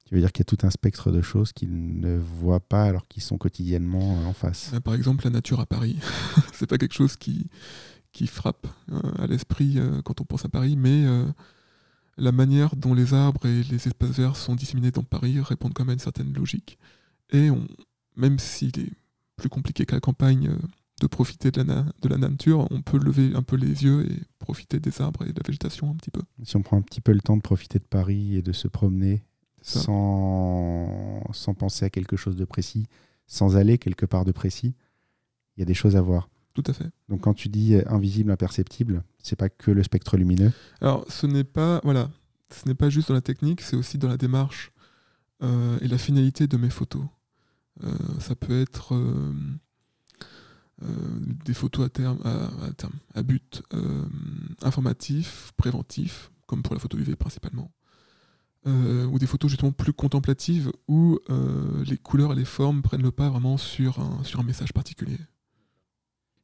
[0.09, 2.85] Tu veux dire qu'il y a tout un spectre de choses qu'ils ne voient pas
[2.85, 4.71] alors qu'ils sont quotidiennement en face.
[4.73, 5.99] Euh, Par exemple, la nature à Paris,
[6.51, 7.45] c'est pas quelque chose qui
[8.11, 11.25] qui frappe euh, à l'esprit euh, quand on pense à Paris, mais euh,
[12.17, 15.83] la manière dont les arbres et les espaces verts sont disséminés dans Paris répondent quand
[15.83, 16.77] même à une certaine logique.
[17.31, 17.67] Et on,
[18.15, 18.91] même s'il est
[19.35, 20.51] plus compliqué qu'à la campagne
[20.99, 24.21] de profiter de la, de la nature, on peut lever un peu les yeux et
[24.39, 26.21] profiter des arbres et de la végétation un petit peu.
[26.43, 28.67] Si on prend un petit peu le temps de profiter de Paris et de se
[28.67, 29.23] promener
[29.61, 32.87] sans, sans penser à quelque chose de précis,
[33.27, 34.75] sans aller quelque part de précis,
[35.55, 36.29] il y a des choses à voir.
[36.61, 36.89] Tout à fait.
[37.07, 40.51] Donc quand tu dis euh, invisible, imperceptible, c'est pas que le spectre lumineux.
[40.81, 42.09] Alors, ce n'est pas, voilà,
[42.49, 44.71] ce n'est pas juste dans la technique, c'est aussi dans la démarche
[45.41, 47.03] euh, et la finalité de mes photos.
[47.83, 48.93] Euh, ça peut être
[51.45, 53.61] des photos à terme, à, à terme, à but
[54.61, 57.71] informatif, préventif, comme pour la photo UV principalement.
[58.67, 63.01] Euh, ou des photos justement plus contemplatives où euh, les couleurs et les formes prennent
[63.01, 65.17] le pas vraiment sur un, sur un message particulier.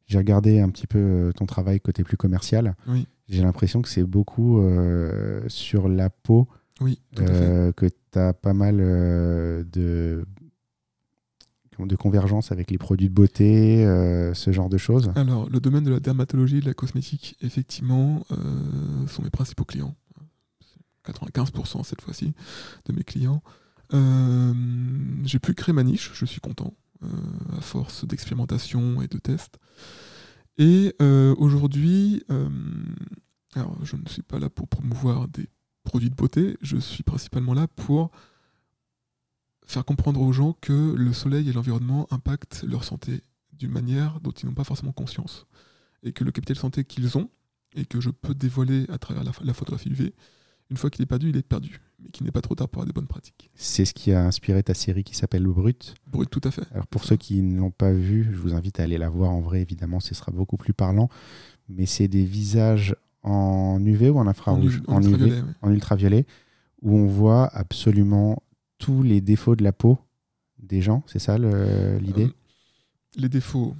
[0.07, 2.75] J'ai regardé un petit peu euh, ton travail côté plus commercial.
[2.87, 3.07] Oui.
[3.27, 6.47] J'ai l'impression que c'est beaucoup euh, sur la peau,
[6.79, 10.25] Oui, euh, que tu as pas mal euh, de,
[11.79, 15.11] de convergence avec les produits de beauté, euh, ce genre de choses.
[15.15, 19.65] Alors, le domaine de la dermatologie et de la cosmétique, effectivement, euh, sont mes principaux
[19.65, 19.95] clients.
[21.07, 22.33] 95% cette fois-ci
[22.85, 23.41] de mes clients.
[23.93, 24.53] Euh,
[25.23, 26.73] J'ai pu créer ma niche, je suis content,
[27.57, 29.57] à force d'expérimentation et de tests.
[30.57, 32.49] Et euh, aujourd'hui, euh,
[33.55, 35.49] alors je ne suis pas là pour promouvoir des
[35.83, 38.11] produits de beauté, je suis principalement là pour
[39.65, 43.21] faire comprendre aux gens que le soleil et l'environnement impactent leur santé
[43.53, 45.45] d'une manière dont ils n'ont pas forcément conscience.
[46.03, 47.29] Et que le capital santé qu'ils ont,
[47.75, 50.13] et que je peux dévoiler à travers la, la photographie UV,
[50.69, 51.81] une fois qu'il est perdu, il est perdu.
[52.03, 53.49] Mais qu'il n'est pas trop tard pour avoir des bonnes pratiques.
[53.55, 55.95] C'est ce qui a inspiré ta série qui s'appelle Le Brut.
[56.11, 56.63] Brut, tout à fait.
[56.73, 59.31] Alors pour ceux qui ne l'ont pas vu, je vous invite à aller la voir
[59.31, 61.09] en vrai, évidemment, ce sera beaucoup plus parlant.
[61.69, 65.47] Mais c'est des visages en UV ou en infrarouge en UV, ultraviolet, ouais.
[65.61, 66.25] en ultraviolet,
[66.81, 68.43] où on voit absolument
[68.77, 69.97] tous les défauts de la peau
[70.61, 71.01] des gens.
[71.07, 72.33] C'est ça le- l'idée Euh,
[73.17, 73.75] les défauts.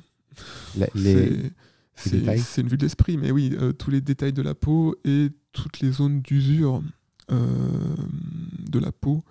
[0.78, 1.52] La- les-
[1.96, 5.30] c'est- une vue de l'esprit, mais oui, euh, tous les détails de la peau et
[5.52, 6.82] toutes les zones d'usure
[7.30, 9.24] de la peau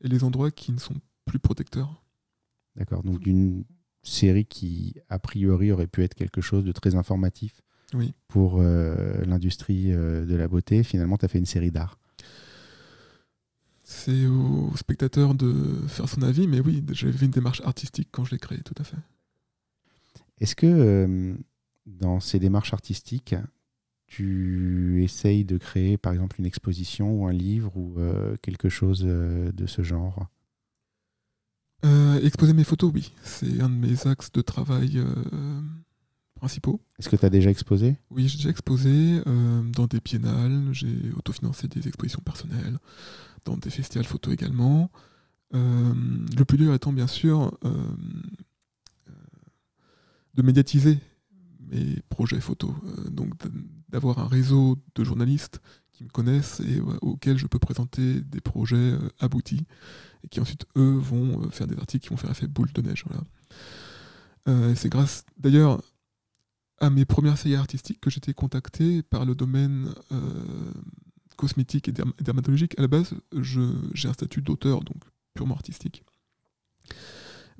[0.00, 0.94] et les endroits qui ne sont
[1.24, 2.02] plus protecteurs.
[2.76, 3.02] D'accord.
[3.02, 3.64] Donc d'une
[4.02, 7.60] série qui, a priori, aurait pu être quelque chose de très informatif
[7.94, 8.14] Oui.
[8.28, 10.82] pour euh, l'industrie euh, de la beauté.
[10.82, 11.98] Finalement, tu as fait une série d'art.
[13.82, 15.54] C'est au spectateur de
[15.86, 18.84] faire son avis, mais oui, j'avais une démarche artistique quand je l'ai créé, tout à
[18.84, 18.96] fait.
[20.40, 21.34] Est-ce que euh,
[21.86, 23.34] dans ces démarches artistiques,
[24.06, 29.02] tu essayes de créer par exemple une exposition ou un livre ou euh, quelque chose
[29.04, 30.28] euh, de ce genre?
[31.84, 35.60] Euh, exposer mes photos, oui, c'est un de mes axes de travail euh,
[36.34, 36.80] principaux.
[36.98, 37.96] Est-ce que tu as déjà exposé?
[38.10, 39.20] Oui, j'ai déjà exposé
[39.72, 42.78] dans des biennales, j'ai autofinancé des expositions personnelles,
[43.44, 44.90] dans des festivals photo également.
[45.52, 47.56] Le plus dur étant bien sûr
[50.34, 50.98] de médiatiser
[51.60, 52.74] mes projets photos,
[53.10, 53.32] donc
[53.96, 55.62] d'avoir un réseau de journalistes
[55.94, 59.64] qui me connaissent et auxquels je peux présenter des projets euh, aboutis
[60.22, 62.82] et qui ensuite eux vont euh, faire des articles qui vont faire effet boule de
[62.82, 63.06] neige.
[64.48, 65.82] Euh, c'est grâce d'ailleurs
[66.78, 69.94] à mes premières séries artistiques que j'étais contacté par le domaine
[71.36, 72.78] cosmétique et derm- dermatologique.
[72.78, 76.04] À la base, j'ai un statut d'auteur, donc purement artistique.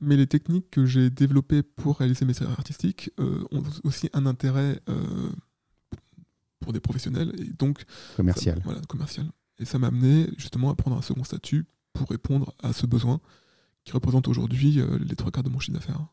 [0.02, 4.82] Mais les techniques que j'ai développées pour réaliser mes séries artistiques ont aussi un intérêt
[6.66, 7.84] pour des professionnels et donc
[8.16, 9.26] commercial ça- voilà, commercial.
[9.60, 13.20] Et ça m'a amené justement à prendre un second statut pour répondre à ce besoin
[13.84, 16.06] qui représente aujourd'hui euh, les trois quarts de mon chiffre d'affaires.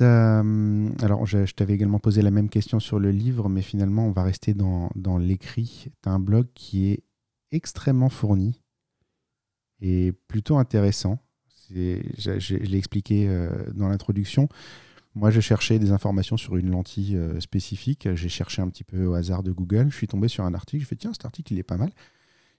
[0.00, 4.06] Hum, alors, je, je t'avais également posé la même question sur le livre, mais finalement,
[4.06, 5.86] on va rester dans, dans l'écrit.
[6.02, 7.02] Tu as un blog qui est
[7.50, 8.60] extrêmement fourni
[9.80, 11.18] et plutôt intéressant.
[11.48, 14.48] C'est- Je, je- je l'ai expliqué euh, dans l'introduction.
[15.16, 18.06] Moi, je cherchais des informations sur une lentille euh, spécifique.
[18.14, 19.86] J'ai cherché un petit peu au hasard de Google.
[19.90, 20.82] Je suis tombé sur un article.
[20.82, 21.90] Je fais tiens, cet article, il est pas mal.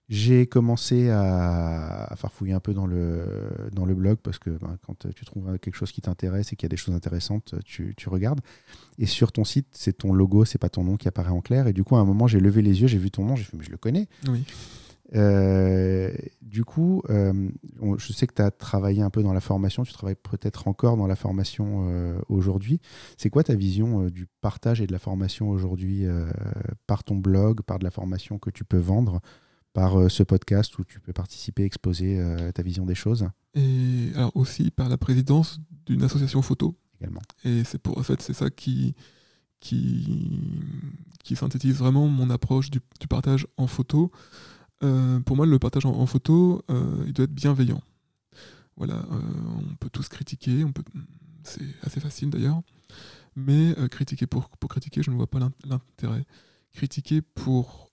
[0.09, 4.77] J'ai commencé à, à farfouiller un peu dans le, dans le blog parce que ben,
[4.87, 7.93] quand tu trouves quelque chose qui t'intéresse et qu'il y a des choses intéressantes, tu,
[7.95, 8.39] tu regardes.
[8.97, 11.67] Et sur ton site, c'est ton logo, c'est pas ton nom qui apparaît en clair.
[11.67, 13.43] Et du coup, à un moment, j'ai levé les yeux, j'ai vu ton nom, j'ai
[13.43, 14.07] fait mais je le connais.
[14.29, 14.45] Oui.
[15.15, 17.49] Euh, du coup, euh,
[17.97, 20.97] je sais que tu as travaillé un peu dans la formation, tu travailles peut-être encore
[20.97, 22.79] dans la formation euh, aujourd'hui.
[23.17, 26.05] C'est quoi ta vision du partage et de la formation aujourd'hui
[26.87, 29.21] par ton blog, par de la formation que tu peux vendre,
[29.73, 32.21] par ce podcast où tu peux participer, exposer
[32.53, 33.29] ta vision des choses?
[33.55, 36.75] Et alors aussi par la présidence d'une association photo.
[36.99, 38.93] également Et c'est pour en fait c'est ça qui
[39.59, 40.39] qui
[41.23, 44.11] qui synthétise vraiment mon approche du, du partage en photo.
[44.83, 47.81] Euh, pour moi, le partage en, photo, euh, il doit être bienveillant.
[48.75, 49.21] Voilà, euh,
[49.71, 50.83] on peut tous critiquer, on peut,
[51.43, 52.61] c'est assez facile d'ailleurs,
[53.35, 56.25] mais critiquer pour, critiquer, je ne vois pas l'in- l'intérêt.
[56.73, 57.91] Critiquer pour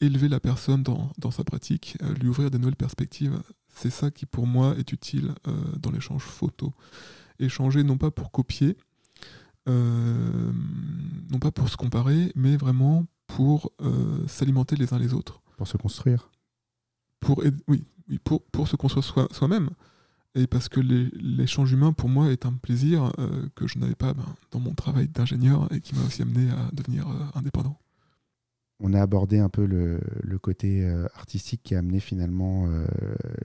[0.00, 4.24] élever la personne dans, dans sa pratique, lui ouvrir des nouvelles perspectives, c'est ça qui
[4.24, 5.34] pour moi est utile
[5.78, 6.72] dans l'échange photo.
[7.38, 8.78] Échanger non pas pour copier,
[9.66, 13.72] non pas pour se comparer, mais vraiment pour
[14.26, 16.28] s'alimenter les uns les autres pour se construire.
[17.20, 17.84] pour, oui,
[18.24, 19.70] pour, pour se construire soi- soi-même.
[20.34, 24.12] et parce que l'échange humain, pour moi, est un plaisir euh, que je n'avais pas
[24.12, 27.78] ben, dans mon travail d'ingénieur et qui m'a aussi amené à devenir euh, indépendant.
[28.80, 30.00] On a abordé un peu le,
[30.40, 32.66] côté euh, artistique qui a amené finalement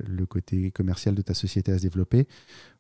[0.08, 2.28] le côté commercial de ta société à se développer.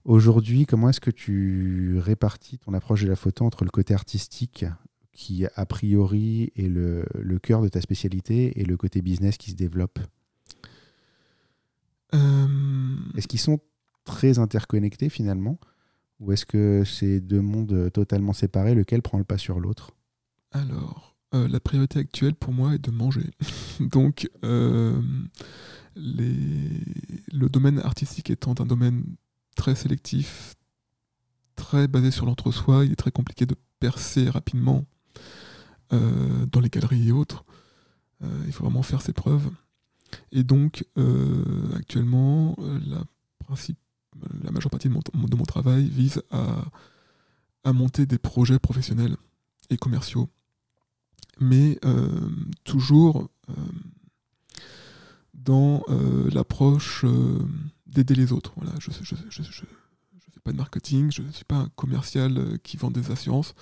[0.03, 4.65] Aujourd'hui, comment est-ce que tu répartis ton approche de la photo entre le côté artistique,
[5.17, 9.49] qui a priori est le, le cœur de ta spécialité, et le côté business qui
[9.51, 9.99] se développe
[12.13, 13.59] Euh, Est-ce qu'ils sont
[14.05, 15.59] très interconnectés finalement?
[16.19, 19.91] Ou est-ce que c'est deux mondes totalement séparés, lequel prend le pas sur l'autre?
[20.51, 23.29] Alors, euh, la priorité actuelle pour moi est de manger.
[23.79, 25.01] Donc, euh,
[25.95, 26.85] les-
[27.33, 29.03] le domaine artistique étant un domaine
[29.55, 30.55] très sélectif,
[31.55, 34.85] très basé sur l'entre-soi, il est très compliqué de percer rapidement
[35.93, 37.45] euh, dans les galeries et autres.
[38.21, 39.49] Euh, il faut vraiment faire ses preuves.
[40.33, 43.03] Et donc, euh, actuellement, la,
[44.51, 46.65] majeure partie de mon, travail vise à,
[47.71, 49.17] monter des projets professionnels
[49.69, 50.29] et commerciaux
[51.39, 51.79] mais
[52.63, 53.29] toujours
[55.33, 55.83] dans
[56.31, 57.05] l'approche
[57.85, 58.53] d'aider les autres.
[58.55, 62.89] Voilà, je ne fais pas de marketing, je ne suis pas un commercial qui vend
[62.89, 63.53] des assurances.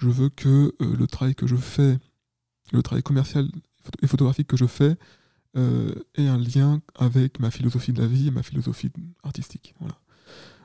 [0.00, 1.98] Je veux que euh, le travail que je fais,
[2.72, 3.46] le travail commercial
[4.00, 4.96] et photographique que je fais,
[5.56, 8.90] euh, ait un lien avec ma philosophie de la vie et ma philosophie
[9.22, 9.74] artistique.
[9.78, 9.98] Voilà.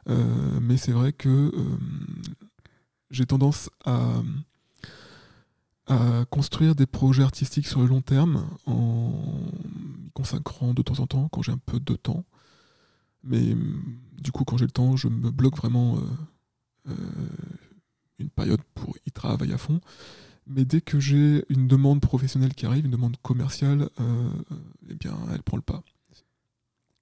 [0.08, 1.52] Euh, mais c'est vrai que
[3.10, 4.22] j'ai tendance à
[6.30, 9.12] construire des projets artistiques sur le long terme en
[10.04, 12.26] y consacrant de temps en temps quand j'ai un peu de temps.
[13.24, 13.56] Mais
[14.22, 16.00] du coup, quand j'ai le temps, je me bloque vraiment
[18.20, 19.82] une période pour y travaille à fond.
[20.48, 24.30] Mais dès que j'ai une demande professionnelle qui arrive, une demande commerciale, euh,
[24.90, 25.84] eh bien, elle prend le pas.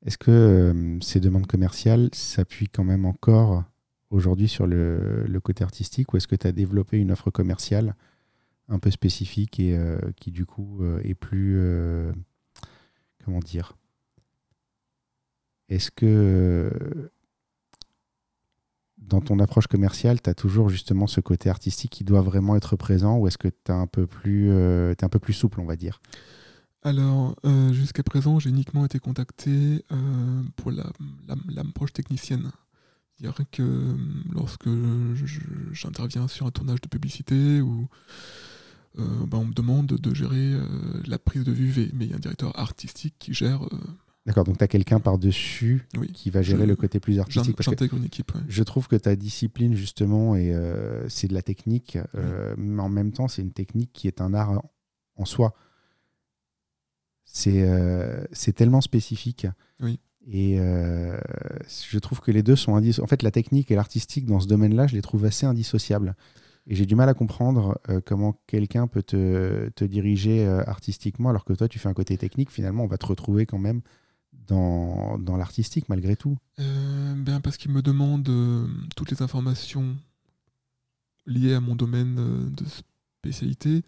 [0.06, 3.64] Est-ce que euh, ces demandes commerciales s'appuient quand même encore
[4.12, 7.96] aujourd'hui sur le, côté artistique ou est-ce que tu as développé une offre commerciale
[8.70, 11.60] un peu spécifique et euh, qui du coup est plus
[13.26, 13.76] comment dire?
[15.70, 17.12] Est-ce que
[19.10, 22.76] dans ton approche commerciale, tu as toujours justement ce côté artistique qui doit vraiment être
[22.76, 25.76] présent ou est-ce que tu un, peu plus, euh, un peu plus souple, on va
[25.76, 26.02] dire?
[26.82, 30.92] Alors, euh, jusqu'à présent, j'ai uniquement été contacté euh, pour la-
[31.28, 32.52] la- l'approche technicienne.
[33.16, 33.96] C'est-à-dire que euh,
[34.32, 34.70] lorsque
[35.72, 37.88] j'interviens sur un tournage de publicité ou
[38.96, 40.54] ben, on me demande de gérer
[41.08, 43.62] la prise de vue V, mais il y a un directeur artistique qui gère.
[44.26, 47.58] D'accord, donc tu as quelqu'un par-dessus oui, qui va gérer Je- le côté plus artistique.
[47.58, 48.34] parce que une équipe.
[48.34, 48.42] ouais.
[48.48, 52.88] je trouve que ta discipline, justement, et euh, c'est de la technique, euh, mais en
[52.90, 54.72] même temps, c'est une technique qui est un art en,
[55.18, 55.54] en soi.
[57.26, 58.24] C'est euh,
[58.56, 59.48] tellement spécifique.
[59.82, 60.00] Oui.
[60.26, 61.18] Et euh,
[61.90, 63.06] je trouve que les deux sont indissociables.
[63.06, 66.16] En fait, la technique et l'artistique, dans ce domaine-là, je les trouve assez indissociables.
[66.66, 71.30] Et j'ai du mal à comprendre euh, comment quelqu'un peut te, te diriger euh, artistiquement,
[71.30, 72.52] alors que toi, tu fais un côté technique.
[72.52, 73.82] Finalement, on va te retrouver quand même
[74.48, 76.38] dans, dans l'artistique, malgré tout.
[76.60, 79.96] Euh, ben parce qu'il me demande euh, toutes les informations
[81.26, 82.66] liées à mon domaine euh, de
[83.20, 83.84] spécialité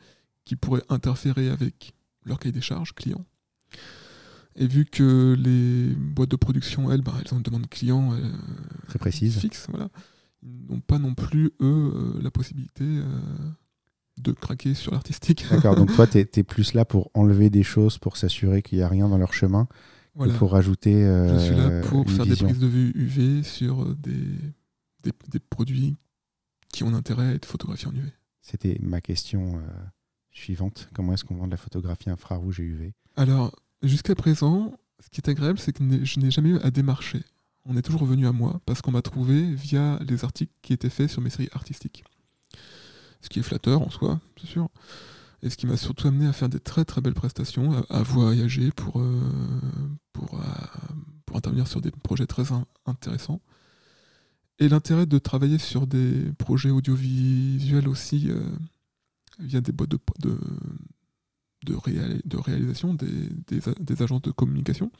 [0.45, 1.93] qui pourraient interférer avec
[2.23, 3.25] leur cahier des charges client.
[4.55, 8.31] Et vu que les boîtes de production, elles, ben, elles ont une demande client euh,
[8.87, 9.37] Très précise.
[9.39, 9.89] fixe, voilà.
[10.43, 12.85] ils n'ont pas non plus, eux, la possibilité
[14.17, 15.45] de craquer sur l'artistique.
[15.51, 18.83] D'accord, donc toi, tu es, plus là pour enlever des choses, pour s'assurer qu'il n'y
[18.83, 19.67] a rien dans leur chemin,
[20.15, 20.33] Voilà.
[20.35, 21.03] pour rajouter.
[21.05, 22.47] euh, Je suis là pour faire vision.
[22.47, 24.13] des prises de vue UV sur euh, des,
[25.03, 25.95] des, des produits
[26.71, 28.09] qui ont intérêt à être photographiés en UV.
[28.41, 29.61] C'était ma question euh,
[30.31, 30.89] suivante.
[30.93, 33.53] Comment est-ce qu'on vend de la photographie infrarouge et UV Alors,
[33.83, 37.21] jusqu'à présent, ce qui est agréable, c'est que je n'ai jamais eu à démarcher.
[37.65, 40.89] On est toujours revenu à moi parce qu'on m'a trouvé via les articles qui étaient
[40.91, 42.03] faits sur mes séries artistiques.
[43.21, 44.69] Ce qui est flatteur en soi, c'est sûr.
[45.45, 48.71] Et ce qui m'a surtout amené à faire des très très belles prestations, à, voyager
[48.71, 49.21] pour, euh,
[50.33, 50.37] euh,
[51.23, 53.39] pour intervenir sur des projets très in- intéressants.
[54.57, 58.41] Et l'intérêt de travailler sur des projets audiovisuels aussi euh,
[59.37, 60.39] via des boîtes de, de,
[61.67, 64.91] de, réal- de réalisation, des, des, agences de communication,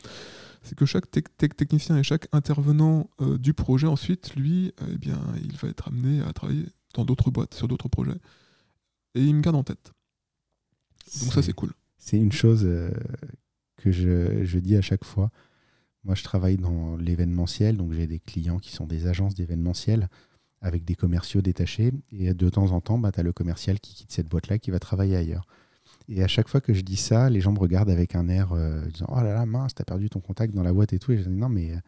[0.61, 5.19] c'est que chaque tec- tec- technicien et chaque intervenant du projet, ensuite, lui, eh bien,
[5.43, 8.19] il va être amené à travailler dans d'autres boîtes, sur d'autres projets.
[9.15, 9.95] Et il me garde en tête.
[11.21, 11.71] Donc ça, c'est cool.
[11.97, 12.91] C'est une chose euh,
[13.77, 15.31] que je, dis à chaque fois.
[16.03, 20.07] Moi, je travaille dans l'événementiel, donc j'ai des clients qui sont des agences d'événementiel
[20.61, 21.91] avec des commerciaux détachés.
[22.11, 24.71] Et de temps en temps, bah, tu as le commercial qui quitte cette boîte-là, qui
[24.71, 25.47] va travailler ailleurs.
[26.07, 28.53] Et à chaque fois que je dis ça, les gens me regardent avec un air
[28.53, 31.11] euh, disant Oh là là, mince, t'as perdu ton contact dans la boîte et tout.
[31.11, 31.79] Et je dis Non, mais euh,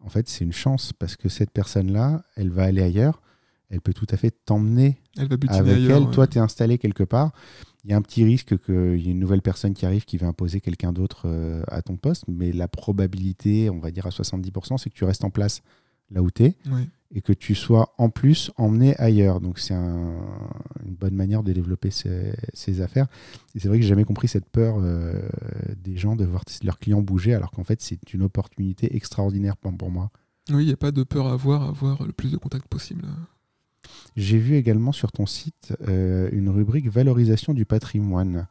[0.00, 3.22] en fait, c'est une chance parce que cette personne-là, elle va aller ailleurs.
[3.70, 5.98] Elle peut tout à fait t'emmener Elle va butiner avec ailleurs.
[5.98, 6.04] elle.
[6.04, 6.10] ouais.
[6.12, 7.32] Toi, tu es installé quelque part.
[7.84, 10.16] Il y a un petit risque qu'il y ait une nouvelle personne qui arrive qui
[10.16, 12.24] va imposer quelqu'un d'autre euh, à ton poste.
[12.28, 15.62] Mais la probabilité, on va dire à 70%, c'est que tu restes en place
[16.10, 16.56] là où tu es
[17.14, 19.40] et que tu sois en plus emmené ailleurs.
[19.40, 20.16] Donc, c'est un-
[20.86, 23.06] une bonne manière de développer ses, ses affaires.
[23.54, 25.20] Et c'est vrai que j'ai jamais compris cette peur euh,
[25.76, 29.74] des gens de voir leurs clients bouger, alors qu'en fait, c'est une opportunité extraordinaire pour,
[29.76, 30.10] pour moi.
[30.50, 32.68] Oui, il n'y a pas de peur à avoir, à avoir le plus de contacts
[32.68, 33.04] possible.
[34.16, 38.46] J'ai vu également sur ton site euh, une rubrique valorisation du patrimoine.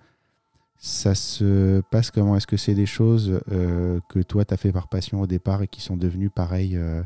[0.78, 2.36] Ça se passe comment?
[2.36, 5.64] Est-ce que c'est des choses euh, que toi, tu as fait par passion au départ
[5.64, 7.02] et qui sont devenues pareil euh,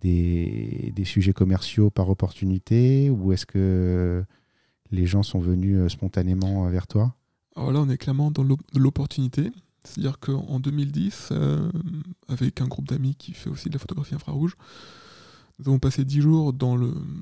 [0.00, 3.10] des, des sujets commerciaux par opportunité?
[3.10, 4.24] Ou est-ce que
[4.90, 7.14] les gens sont venus spontanément vers toi?
[7.56, 8.44] Alors là, on est clairement dans
[8.74, 9.52] l'opportunité.
[9.84, 11.70] C'est-à-dire qu'en 2010, euh,
[12.28, 14.56] avec un groupe d'amis qui fait aussi de la photographie infrarouge,
[15.58, 16.52] nous avons passé dix jours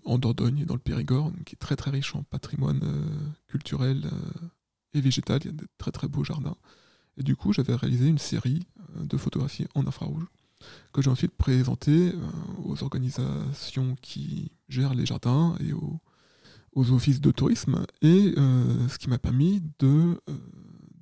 [0.04, 3.06] en Dordogne et dans le Périgord, qui est très très riche en patrimoine euh,
[3.46, 4.48] culturel euh,
[4.94, 5.40] et végétal.
[5.44, 6.56] Il y a de très très beaux jardins.
[7.18, 8.66] Et du coup, j'avais réalisé une série
[8.96, 10.24] euh, de photographies en infrarouge
[10.92, 12.12] que j'ai ensuite présentée
[12.64, 15.98] aux organisations qui gèrent les jardins et aux,
[16.74, 17.84] aux offices de tourisme.
[18.00, 20.20] Et ce qui m'a permis de,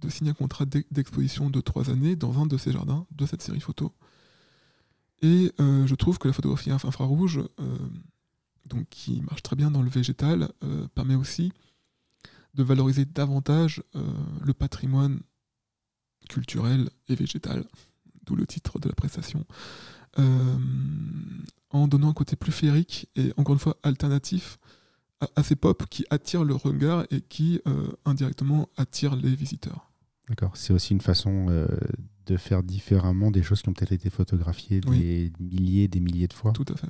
[0.01, 3.26] de signer un contrat d'e- d'exposition de trois années dans un de ces jardins de
[3.26, 3.93] cette série photo.
[5.23, 7.79] Et euh, je trouve que la photographie inf- infrarouge, euh,
[8.68, 11.53] donc qui marche très bien dans le végétal, euh, permet aussi
[12.55, 13.81] de valoriser davantage
[14.45, 15.21] le patrimoine
[16.29, 17.64] culturel et végétal,
[18.27, 19.47] d'où le titre de la prestation,
[21.71, 24.59] en donnant un côté plus féerique et encore une fois alternatif
[25.37, 27.61] assez pop qui attire le regard et qui
[28.05, 29.93] indirectement attire les visiteurs.
[30.29, 30.57] D'accord.
[30.57, 31.68] C'est aussi une façon
[32.31, 36.33] de faire différemment des choses qui ont peut-être été photographiées des milliers, des milliers de
[36.33, 36.53] fois.
[36.53, 36.87] Tout à fait.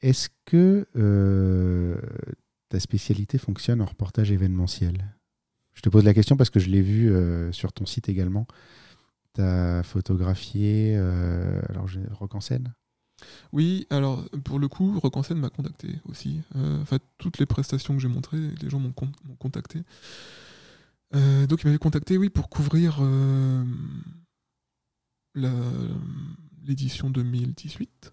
[0.00, 0.86] Est-ce que
[2.70, 5.14] ta spécialité fonctionne en reportage événementiel?
[5.74, 7.12] Je te pose la question parce que je l'ai vu
[7.52, 8.46] sur ton site également.
[9.34, 12.72] Tu as photographié alors, Rock en scène?
[13.52, 16.40] Oui, alors pour le coup, Rock en scène m'a contacté aussi.
[16.54, 18.94] en fait, toutes les prestations que j'ai montrées, les gens m'ont
[19.38, 19.82] contacté.
[21.14, 23.64] Euh, donc il m'avait contacté, oui, pour couvrir euh,
[26.64, 28.12] l'édition 2018.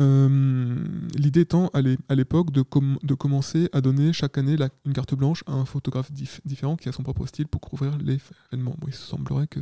[0.00, 0.86] Euh,
[1.16, 5.64] l'idée étant à l'époque de, commencer à donner chaque année une carte blanche à un
[5.64, 8.76] photographe différent qui a son propre style pour couvrir l'événement.
[8.78, 9.60] Bon, il semblerait que,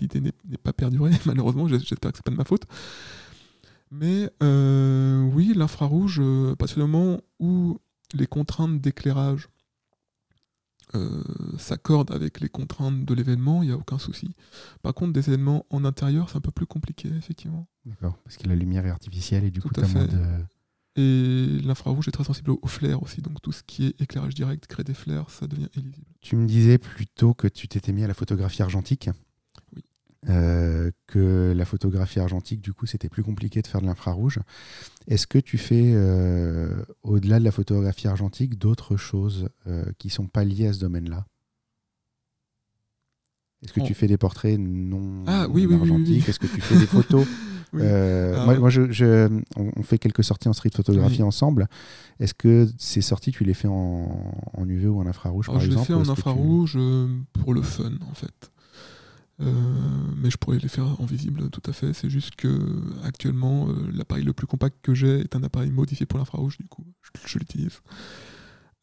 [0.00, 2.64] l'idée n'est pas perdurée, malheureusement, j'espère que c'est pas de ma faute.
[3.90, 7.78] Mais oui, l'infrarouge, à partir du moment où
[8.14, 9.48] les contraintes d'éclairage
[10.94, 11.22] euh,
[11.58, 14.34] s'accorde avec les contraintes de l'événement, il n'y a aucun souci.
[14.82, 17.66] Par contre, des événements en intérieur, c'est un peu plus compliqué, effectivement.
[17.84, 20.08] D'accord, parce que la lumière est artificielle et du tout coup, à fait.
[20.96, 24.66] Et l'infrarouge est très sensible au flair aussi, donc tout ce qui est éclairage direct,
[24.66, 26.06] crée des flares, ça devient illisible.
[26.20, 29.08] Tu me disais plutôt que tu t'étais mis à la photographie argentique.
[30.22, 30.34] Oui.
[30.34, 34.38] Euh, que la photographie argentique, du coup, c'était plus compliqué de faire de l'infrarouge.
[35.08, 40.26] Est-ce que tu fais, euh, au-delà de la photographie argentique, d'autres choses euh, qui sont
[40.26, 41.26] pas liées à ce domaine-là?
[43.62, 46.28] Est-ce que tu fais des portraits non, ah, oui, argentiques?
[46.28, 47.26] Est-ce que tu fais des photos
[47.74, 51.68] ah, moi, je, on, fait quelques sorties en street photographie ensemble.
[52.18, 54.34] Est-ce que ces sorties, tu les fais en,
[54.66, 56.78] UV ou en infrarouge, par exemple Je les fais en infrarouge
[57.32, 58.49] pour le fun, en fait.
[59.40, 59.52] Euh,
[60.16, 61.92] mais je pourrais les faire en visible tout à fait.
[61.92, 62.48] C'est juste que
[63.04, 66.66] actuellement, euh, l'appareil le plus compact que j'ai est un appareil modifié pour l'infrarouge, du
[66.66, 66.84] coup,
[67.26, 67.80] je, l'utilise.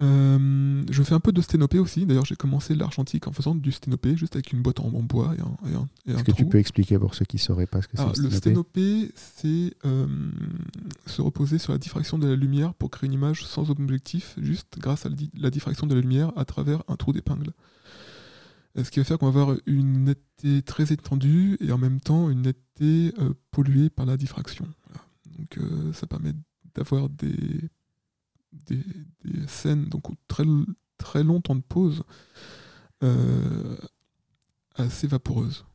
[0.01, 2.05] Euh, je fais un peu de sténopé aussi.
[2.05, 5.41] D'ailleurs, j'ai commencé l'argentique en faisant du sténopé, juste avec une boîte en, bois et
[5.41, 7.97] un, et Est-ce que tu peux expliquer pour ceux qui ne sauraient pas ce que
[7.97, 9.75] c'est Le sténopé, c'est
[11.05, 14.79] se reposer sur la diffraction de la lumière pour créer une image sans objectif, juste
[14.79, 17.53] grâce à la diffraction de la lumière à travers un trou d'épingle.
[18.77, 21.99] Euh, ce qui va faire qu'on va avoir une netteté très étendue et en même
[21.99, 24.67] temps une netteté euh, polluée par la diffraction.
[25.37, 26.33] Donc euh, ça permet
[26.75, 27.69] d'avoir des,
[29.47, 30.43] scènes donc très,
[30.97, 32.03] très long temps de pause
[34.75, 35.65] assez vaporeuses.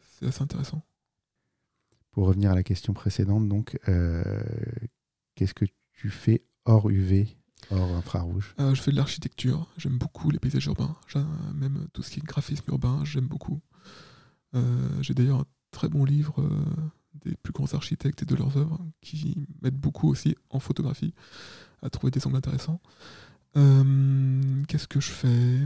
[0.00, 0.82] C'est assez intéressant.
[2.10, 3.78] Pour revenir à la question précédente, donc,
[5.34, 7.36] qu'est-ce que tu fais hors UV
[7.70, 8.54] Infrarouge.
[8.58, 9.66] Euh, je fais de l'architecture.
[9.76, 10.96] J'aime beaucoup les paysages urbains.
[11.54, 13.60] Même tout ce qui est graphisme urbain, j'aime beaucoup.
[14.54, 16.64] Euh, j'ai d'ailleurs un très bon livre euh,
[17.24, 21.14] des plus grands architectes et de leurs œuvres qui m'aident beaucoup aussi en photographie
[21.82, 22.80] à trouver des angles intéressants.
[23.54, 25.58] Qu'est-ce que je fais?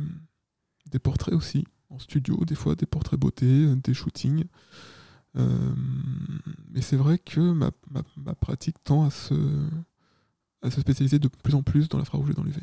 [0.91, 4.45] Des portraits aussi, en studio, des fois des portraits beauté, des shootings.
[5.35, 9.35] mais c'est vrai que ma pratique tend à se
[10.65, 12.61] à se spécialiser de plus en plus dans l'infrarouge et dans l'UV.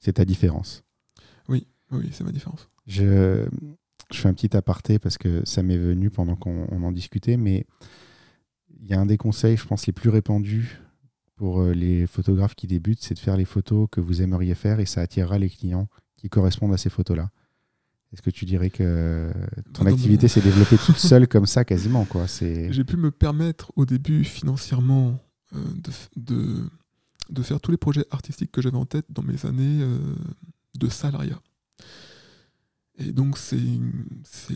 [0.00, 0.82] C'est ta différence
[1.48, 2.68] Oui, oui, c'est ma différence.
[2.86, 3.46] Je,
[4.10, 7.66] je fais un petit aparté parce que ça m'est venu pendant qu'on en discutait, mais
[8.80, 10.80] il y a un des conseils, je pense, les plus répandus
[11.36, 14.80] pour euh, les photographes qui débutent, c'est de faire les photos que vous aimeriez faire
[14.80, 17.30] et ça attirera les clients qui correspondent à ces photos-là.
[18.12, 19.32] Est-ce que tu dirais que
[19.72, 22.26] ton activité s'est développée toute seule comme ça quasiment quoi?
[22.26, 25.18] J'ai pu me permettre au début financièrement
[25.54, 26.70] euh, de, de
[27.42, 29.98] faire tous les projets artistiques que j'avais en tête dans mes années euh,
[30.74, 31.40] de salariat.
[32.98, 33.58] Et donc c'est
[34.24, 34.54] c'est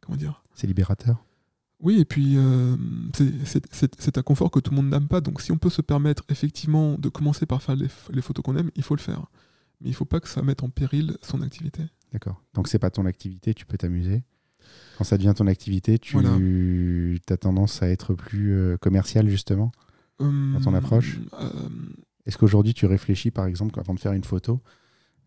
[0.00, 0.42] comment dire?
[0.54, 1.24] C'est libérateur?
[1.80, 2.76] Oui, et puis euh,
[3.14, 5.20] c'est un confort que tout le monde n'aime pas.
[5.20, 8.56] Donc si on peut se permettre effectivement de commencer par faire les, les photos qu'on
[8.56, 9.26] aime, il faut le faire.
[9.80, 11.84] Mais il ne faut pas que ça mette en péril son activité.
[12.12, 12.42] D'accord.
[12.54, 14.24] Donc c'est pas ton activité, tu peux t'amuser?
[14.98, 16.16] Quand ça devient ton activité, tu
[17.28, 19.70] as tendance à être plus euh, commercial justement
[20.18, 21.20] dans ton approche?
[21.40, 21.48] euh,
[22.26, 24.60] Est-ce qu'aujourd'hui tu réfléchis par exemple avant de faire une photo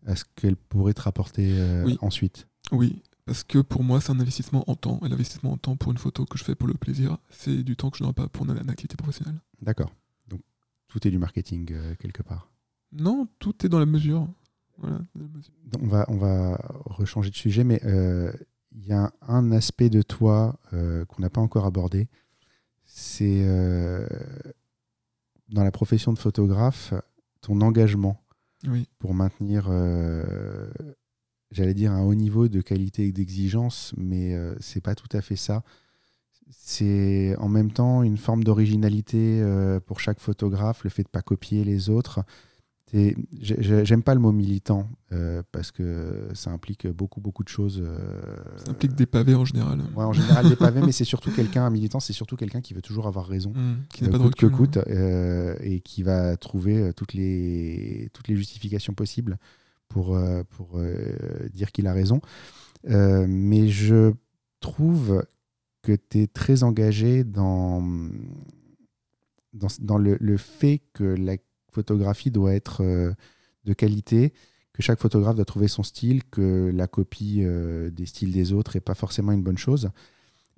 [0.06, 2.46] à ce qu'elle pourrait te rapporter euh, ensuite?
[2.70, 5.00] Oui, parce que pour moi c'est un investissement en temps.
[5.04, 7.74] Et l'investissement en temps pour une photo que je fais pour le plaisir, c'est du
[7.76, 9.40] temps que je n'aurai pas pour une, activité professionnelle.
[9.62, 9.90] D'accord.
[10.28, 10.42] Donc
[10.88, 12.50] tout est du marketing quelque part.
[12.92, 14.28] Non, tout est dans la mesure.
[14.78, 14.98] Voilà,
[15.80, 17.80] On, va, on va rechanger de sujet, mais
[18.74, 22.08] il y a un aspect de toi euh, qu'on n'a pas encore abordé.
[22.84, 24.06] C'est euh,
[25.48, 26.94] dans la profession de photographe,
[27.40, 28.18] ton engagement
[28.98, 30.70] pour maintenir, euh,
[31.50, 35.36] j'allais dire, un haut niveau de qualité et d'exigence, mais c'est pas tout à fait
[35.36, 35.64] ça.
[36.50, 39.42] c'est en même temps une forme d'originalité
[39.86, 42.24] pour chaque photographe, le fait de ne pas copier les autres.
[42.92, 47.80] J'aime pas le mot militant euh, parce que ça implique beaucoup, beaucoup de choses.
[47.82, 48.20] euh,
[48.64, 49.80] Ça implique des pavés en général.
[49.96, 52.74] ouais, en général, des pavés, mais c'est surtout quelqu'un, un militant, c'est surtout quelqu'un qui
[52.74, 53.50] veut toujours avoir raison.
[53.54, 54.56] Mmh, qui n'a euh, pas de coûte que recul.
[54.58, 59.38] coûte, euh, et qui va trouver toutes les, toutes les justifications possibles
[59.88, 60.18] pour,
[60.50, 60.78] pour
[61.52, 62.20] dire qu'il a raison.
[62.84, 64.12] Mais je
[64.60, 65.24] trouve
[65.82, 67.82] que tu es très engagé dans,
[69.54, 71.36] dans, dans le, le fait que la
[71.72, 73.12] photographie doit être euh,
[73.64, 74.32] de qualité,
[74.72, 78.72] que chaque photographe doit trouver son style, que la copie euh, des styles des autres
[78.74, 79.90] n'est pas forcément une bonne chose.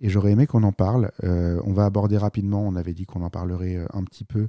[0.00, 1.12] Et j'aurais aimé qu'on en parle.
[1.22, 4.48] Euh, on va aborder rapidement, on avait dit qu'on en parlerait un petit peu,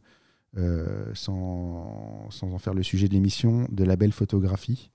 [1.14, 4.90] sans, sans en faire le sujet de l'émission, de la belle photographie.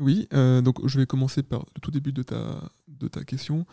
[0.00, 3.66] Oui, donc je vais commencer par le tout début de ta, de ta question.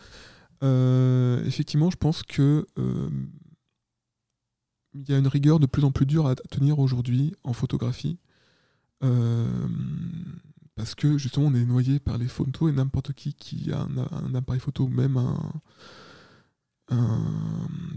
[0.62, 2.66] Effectivement, je pense que
[4.96, 8.18] il y a une rigueur de plus en plus dure à tenir aujourd'hui en photographie.
[9.04, 9.68] Euh,
[10.74, 14.34] parce que justement, on est noyé par les photos et n'importe qui qui a un,
[14.34, 16.98] appareil photo même un,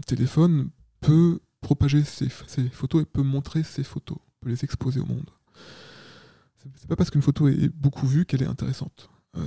[0.06, 0.70] téléphone
[1.00, 5.30] peut propager ses, ses photos et peut montrer ses photos, peut les exposer au monde.
[6.76, 9.10] C'est pas parce qu'une photo est beaucoup vue qu'elle est intéressante.
[9.36, 9.40] Euh,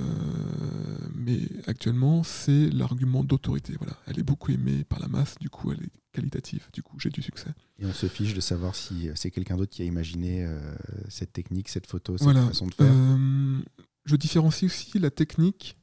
[1.14, 3.74] mais actuellement, c'est l'argument d'autorité.
[3.78, 6.68] Voilà, elle est beaucoup aimée par la masse, du coup, elle est qualitative.
[6.72, 7.50] Du coup, j'ai du succès.
[7.78, 10.74] Et on se fiche de savoir si euh, c'est quelqu'un d'autre qui a imaginé euh,
[11.08, 12.46] cette technique, cette photo, cette Voilà.
[12.46, 12.90] façon de faire.
[12.90, 13.60] Euh,
[14.04, 15.76] je différencie aussi la technique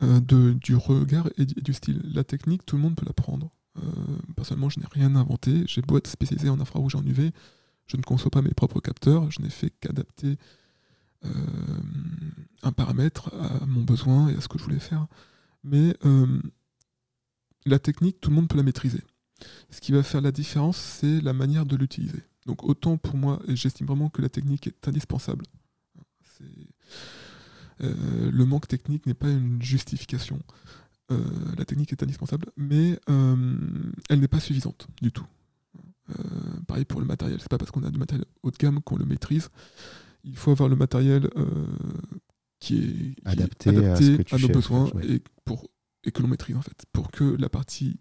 [0.00, 2.00] de, du regard et du, style.
[2.14, 3.50] La technique, tout le monde peut l'apprendre.
[4.36, 5.64] Personnellement, je n'ai rien inventé.
[5.66, 7.32] J'ai beau être spécialisé en infrarouge et en UV,
[7.86, 9.30] je ne conçois pas mes propres capteurs.
[9.30, 10.38] Je n'ai fait qu'adapter
[12.62, 15.06] un paramètre à mon besoin et à ce que je voulais faire.
[15.64, 16.40] Mais euh,
[17.66, 19.02] la technique, tout le monde peut la maîtriser.
[19.70, 22.22] Ce qui va faire la différence, c'est la manière de l'utiliser.
[22.46, 25.44] Donc autant pour moi, j'estime vraiment que la technique est indispensable.
[26.24, 26.44] C'est-
[27.80, 30.40] euh, le manque technique n'est pas une justification.
[31.10, 31.24] Euh,
[31.56, 33.56] la technique est indispensable, mais euh,
[34.10, 35.26] elle n'est pas suffisante du tout.
[36.10, 38.80] Euh, pareil pour le matériel, c'est pas parce qu'on a du matériel haut de gamme
[38.82, 39.48] qu'on le maîtrise.
[40.24, 41.46] Il faut avoir le matériel euh,
[42.60, 43.70] qui est, qui est Adapté
[44.30, 45.06] à nos besoins ouais.
[45.12, 45.68] et, pour,
[46.04, 48.00] et que l'on maîtrise en fait, pour que la partie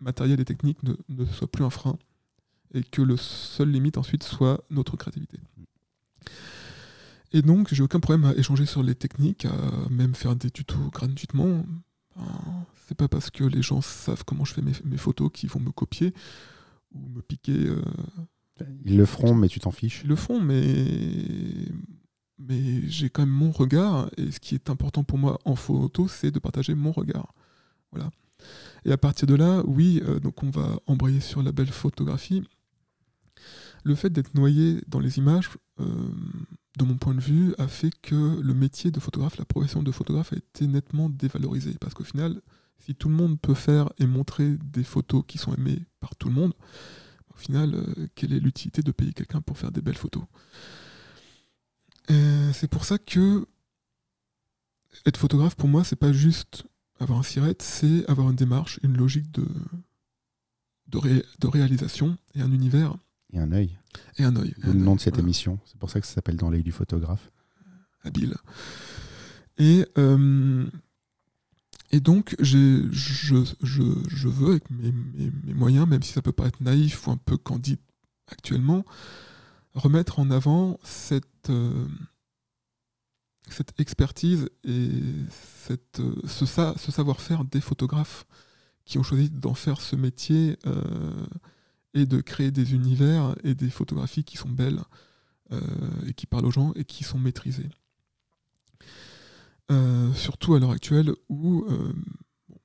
[0.00, 1.98] matérielle et technique ne, ne soit plus un frein
[2.74, 5.38] et que le seul limite ensuite soit notre créativité.
[7.32, 10.90] Et donc, j'ai aucun problème à échanger sur les techniques, à même faire des tutos
[10.90, 11.64] gratuitement.
[12.16, 15.48] Ben, C'est pas parce que les gens savent comment je fais mes, mes photos qu'ils
[15.48, 16.12] vont me copier
[16.94, 17.66] ou me piquer.
[17.66, 17.82] euh,
[18.84, 20.02] Ils le feront, mais tu t'en fiches.
[20.04, 20.86] ils le font, mais,
[22.38, 24.10] mais j'ai quand même mon regard.
[24.16, 27.34] Et ce qui est important pour moi en photo, c'est de partager mon regard.
[27.90, 28.10] Voilà.
[28.84, 32.42] Et à partir de là, oui, euh, donc on va embrayer sur la belle photographie.
[33.84, 35.50] Le fait d'être noyé dans les images,
[35.80, 35.84] euh,
[36.78, 39.90] de mon point de vue, a fait que le métier de photographe, la profession de
[39.92, 41.74] photographe a été nettement dévalorisée.
[41.80, 42.40] Parce qu'au final,
[42.78, 46.28] si tout le monde peut faire et montrer des photos qui sont aimées par tout
[46.28, 46.52] le monde,
[47.34, 50.24] au final, euh, quelle est l'utilité de payer quelqu'un pour faire des belles photos
[52.52, 53.46] C'est pour ça que
[55.06, 56.64] être photographe, pour moi, c'est pas juste
[57.00, 59.46] avoir un sirette, c'est avoir une démarche, une logique de,
[60.88, 62.94] de, ré- de réalisation et un univers
[63.32, 63.76] Et un œil.
[64.18, 64.54] et un œil.
[64.58, 65.58] Le nom de cette Voilà émission.
[65.64, 67.30] C'est pour ça que ça s'appelle Dans l'œil du photographe.
[68.04, 68.36] habile.
[69.58, 70.66] Et, euh,
[71.92, 74.92] et donc, je, veux, avec mes,
[75.52, 77.78] moyens, même si ça peut paraître naïf ou un peu candide
[78.28, 78.86] actuellement,
[79.74, 81.86] remettre en avant cette, euh,
[83.76, 84.88] expertise et
[86.00, 88.24] euh, ce, sa- ce savoir-faire des photographes
[88.86, 91.26] qui ont choisi d'en faire ce métier euh,
[91.92, 94.80] et de créer des univers et des photographies qui sont belles
[96.06, 97.68] et qui parlent aux gens et qui sont maîtrisées.
[99.70, 101.92] Euh, surtout à l'heure actuelle où, euh,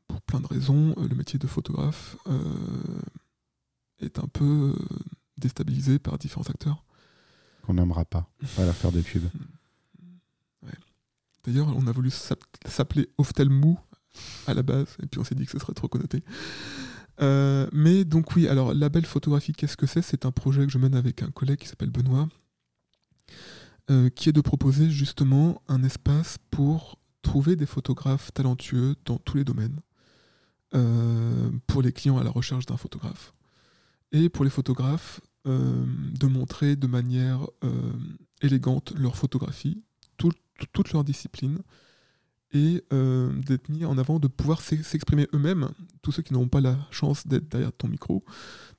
[0.07, 2.41] pour plein de raisons, euh, le métier de photographe euh,
[3.99, 4.75] est un peu
[5.37, 6.83] déstabilisé par différents acteurs.
[7.63, 8.29] Qu'on n'aimera pas.
[8.55, 9.23] Pas la faire de pub.
[11.45, 13.79] D'ailleurs, on a voulu s'app- s'appeler Oftalmou
[14.47, 16.21] à la base, et puis on s'est dit que ce serait trop connoté.
[17.21, 20.01] Mais donc oui, alors la belle photographie, qu'est-ce que c'est?
[20.01, 22.27] C'est un projet que je mène avec un collègue qui s'appelle Benoît,
[23.89, 29.37] euh, qui est de proposer justement un espace pour trouver des photographes talentueux dans tous
[29.37, 29.79] les domaines,
[30.75, 33.33] euh, pour les clients à la recherche d'un photographe,
[34.11, 35.85] et pour les photographes euh,
[36.19, 37.47] de montrer de manière
[38.41, 39.81] élégante leur photographie,
[40.17, 41.59] tout- tout- toute leur discipline,
[42.53, 45.69] et d'être mis en avant, de pouvoir s'ex- s'exprimer eux-mêmes,
[46.01, 48.23] tous ceux qui n'auront pas la chance d'être derrière ton micro.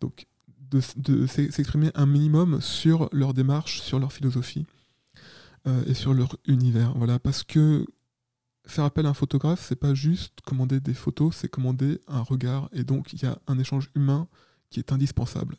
[0.00, 0.26] Donc,
[0.70, 4.66] de, s'exprimer un minimum sur leur démarche, sur leur philosophie
[5.66, 6.92] euh, et sur leur univers.
[6.96, 7.84] Voilà, parce que
[8.66, 12.68] faire appel à un photographe, c'est pas juste commander des photos, c'est commander un regard.
[12.72, 14.28] Et donc, il y a un échange humain
[14.70, 15.56] qui est indispensable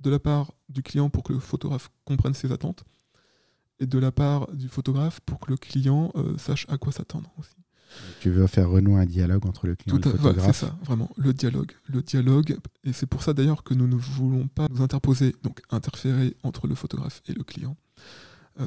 [0.00, 2.84] de la part du client pour que le photographe comprenne ses attentes
[3.80, 7.32] et de la part du photographe pour que le client euh, sache à quoi s'attendre
[7.38, 7.56] aussi.
[8.20, 10.56] Tu veux faire renouer un dialogue entre le client Tout et le fait, c'est photographe.
[10.56, 11.72] ça, vraiment, le dialogue.
[11.86, 15.60] Le dialogue, et c'est pour ça d'ailleurs que nous ne voulons pas nous interposer, donc
[15.70, 17.76] interférer entre le photographe et le client.
[18.60, 18.66] Euh,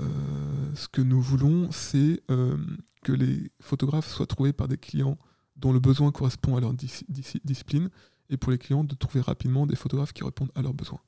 [0.75, 2.57] ce que nous voulons, c'est euh,
[3.03, 5.17] que les photographes soient trouvés par des clients
[5.55, 7.89] dont le besoin correspond à leur dis- dis- discipline,
[8.29, 10.99] et pour les clients de trouver rapidement des photographes qui répondent à leurs besoins.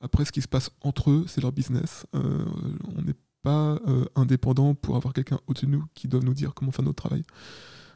[0.00, 2.06] Après, ce qui se passe entre eux, c'est leur business.
[2.14, 2.44] Euh,
[2.96, 3.78] on n'est pas
[4.14, 7.24] indépendant pour avoir quelqu'un au-dessus de nous qui doit nous dire comment faire notre travail.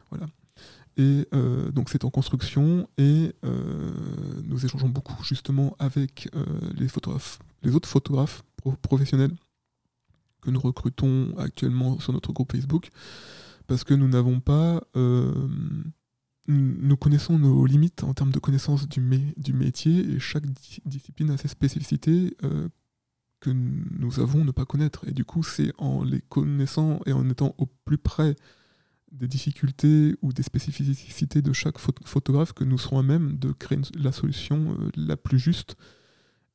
[0.09, 0.27] Voilà.
[0.97, 1.25] Et
[1.73, 3.33] donc c'est en construction et
[4.43, 6.29] nous échangeons beaucoup justement avec
[6.75, 9.31] les photographes, les autres photographes pro- professionnels
[10.41, 12.89] que nous recrutons actuellement sur notre groupe Facebook
[13.67, 15.47] parce que nous n'avons pas euh,
[16.47, 20.79] nous connaissons nos limites en termes de connaissance du, mé- du métier et chaque di-
[20.85, 22.69] discipline a ses spécificités euh,
[23.41, 25.05] que nous avons ne pas connaître.
[25.07, 28.35] Et du coup, c'est en les connaissant et en étant au plus près
[29.11, 33.51] des difficultés ou des spécificités de chaque pho- photographe que nous serons à même de
[33.51, 35.75] créer la solution euh, la plus juste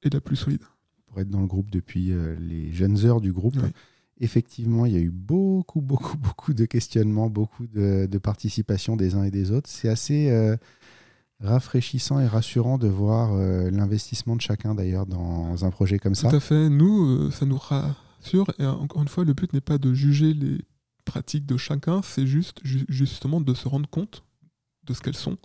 [0.03, 0.62] et la plus solide.
[1.12, 3.68] Pour être dans le groupe depuis euh, les jeunes heures du groupe, Oui.
[4.18, 9.14] effectivement, il y a eu beaucoup, beaucoup, beaucoup de questionnements, beaucoup de, de participation des
[9.14, 9.68] uns et des autres.
[9.68, 10.56] C'est assez euh,
[11.40, 16.30] rafraîchissant et rassurant de voir euh, l'investissement de chacun d'ailleurs dans un projet comme ça.
[16.30, 16.68] Tout à fait.
[16.70, 18.50] Nous, euh, ça nous rassure.
[18.58, 20.58] Et encore une fois, le but n'est pas de juger les
[21.04, 24.22] pratiques de chacun, c'est juste ju- justement de se rendre compte
[24.84, 25.36] de ce qu'elles sont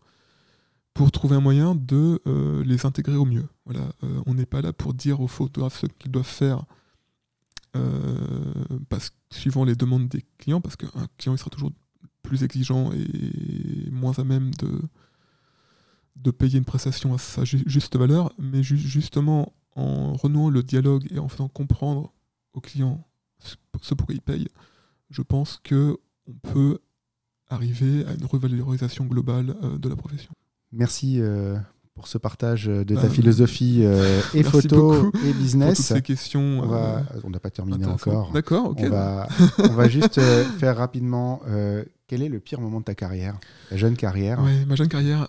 [0.98, 3.48] pour trouver un moyen de euh, les intégrer au mieux.
[3.66, 6.66] Voilà, euh, on n'est pas là pour dire aux photographes ce qu'ils doivent faire
[7.76, 11.72] euh, parce, suivant les demandes des clients, parce qu'un client il sera toujours
[12.24, 14.82] plus exigeant et moins à même de,
[16.16, 20.64] de payer une prestation à sa ju- juste valeur, mais ju- justement en renouant le
[20.64, 22.12] dialogue et en faisant comprendre
[22.54, 23.08] aux clients
[23.40, 24.48] ce pourquoi ils payent,
[25.12, 26.80] je pense que on peut
[27.50, 30.34] arriver à une revalorisation globale de la profession.
[30.78, 31.58] Merci euh,
[31.96, 35.78] pour ce partage de ta philosophie euh, et photo beaucoup et Pour business.
[35.78, 36.60] toutes ces questions.
[36.64, 38.32] On va- euh, n'a pas terminé encore.
[38.32, 38.80] D'accord, ok.
[38.84, 41.42] On, va, on va juste euh, faire rapidement
[42.08, 43.38] quel est le pire moment de ta carrière,
[43.70, 45.28] ta jeune carrière Ouais, ma jeune carrière.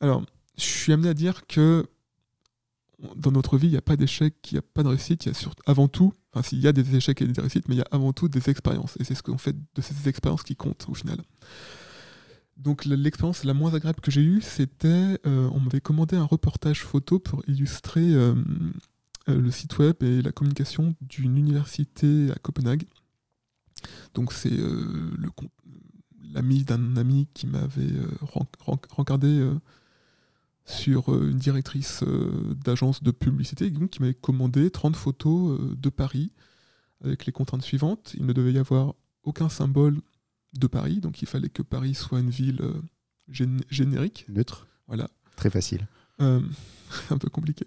[0.00, 0.22] alors,
[0.58, 1.86] je suis amené à dire que
[3.16, 5.24] dans notre vie, il n'y a pas d'échec, il n'y a pas de réussite.
[5.24, 7.66] Il y a surtout, avant tout, enfin, s'il y a des échecs et des réussites,
[7.68, 8.96] mais il y a avant tout des expériences.
[9.00, 11.16] Et c'est ce qu'on fait de ces expériences qui comptent au final.
[12.62, 15.18] Donc, l'expérience la moins agréable que j'ai eue, c'était.
[15.26, 18.34] euh, on m'avait commandé un reportage photo pour illustrer euh,
[19.28, 22.84] euh, le site web et la communication d'une université à Copenhague.
[24.14, 25.10] Donc, c'est euh,
[26.32, 29.44] l'ami d'un ami qui m'avait euh, ren- ren- rencardé
[30.64, 32.04] sur une directrice
[32.64, 36.30] d'agence de publicité donc, qui m'avait commandé 30 photos de Paris
[37.04, 38.14] avec les contraintes suivantes.
[38.16, 38.94] Il ne devait y avoir
[39.24, 40.00] aucun symbole
[40.58, 42.74] de Paris, donc il fallait que Paris soit une ville euh,
[43.30, 44.26] gén- générique.
[44.28, 45.08] Neutre, Voilà.
[45.36, 45.86] très facile.
[46.20, 46.40] Euh,
[47.10, 47.66] un peu compliqué.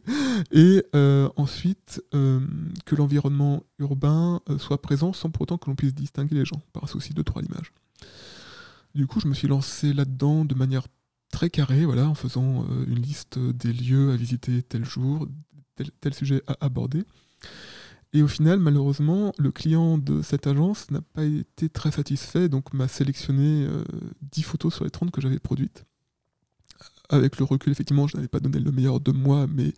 [0.52, 2.40] Et euh, ensuite, euh,
[2.86, 6.88] que l'environnement urbain soit présent sans pour autant que l'on puisse distinguer les gens, par
[6.90, 7.72] souci de trois l'image.
[8.94, 10.88] Du coup, je me suis lancé là-dedans de manière
[11.32, 15.28] très carrée, voilà, en faisant une liste des lieux à visiter tel jour,
[15.76, 17.04] tel, tel sujet à aborder.
[18.14, 22.74] Et au final, malheureusement, le client de cette agence n'a pas été très satisfait, donc
[22.74, 23.84] m'a sélectionné euh,
[24.32, 25.86] 10 photos sur les 30 que j'avais produites
[27.10, 29.74] avec le recul, effectivement, je n'avais pas donné le meilleur de moi, mais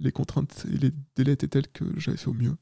[0.00, 2.56] les contraintes et les délais étaient tels que j'avais fait au mieux.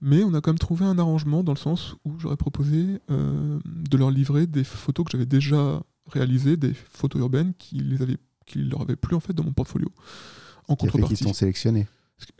[0.00, 3.58] Mais on a quand même trouvé un arrangement dans le sens où j'aurais proposé euh,
[3.64, 8.18] de leur livrer des photos que j'avais déjà réalisées, des photos urbaines qui, les avaient,
[8.44, 9.90] qui leur avaient plu en fait dans mon portfolio.
[10.68, 11.24] En contrepartie.
[11.24, 11.86] t'ont sélectionné.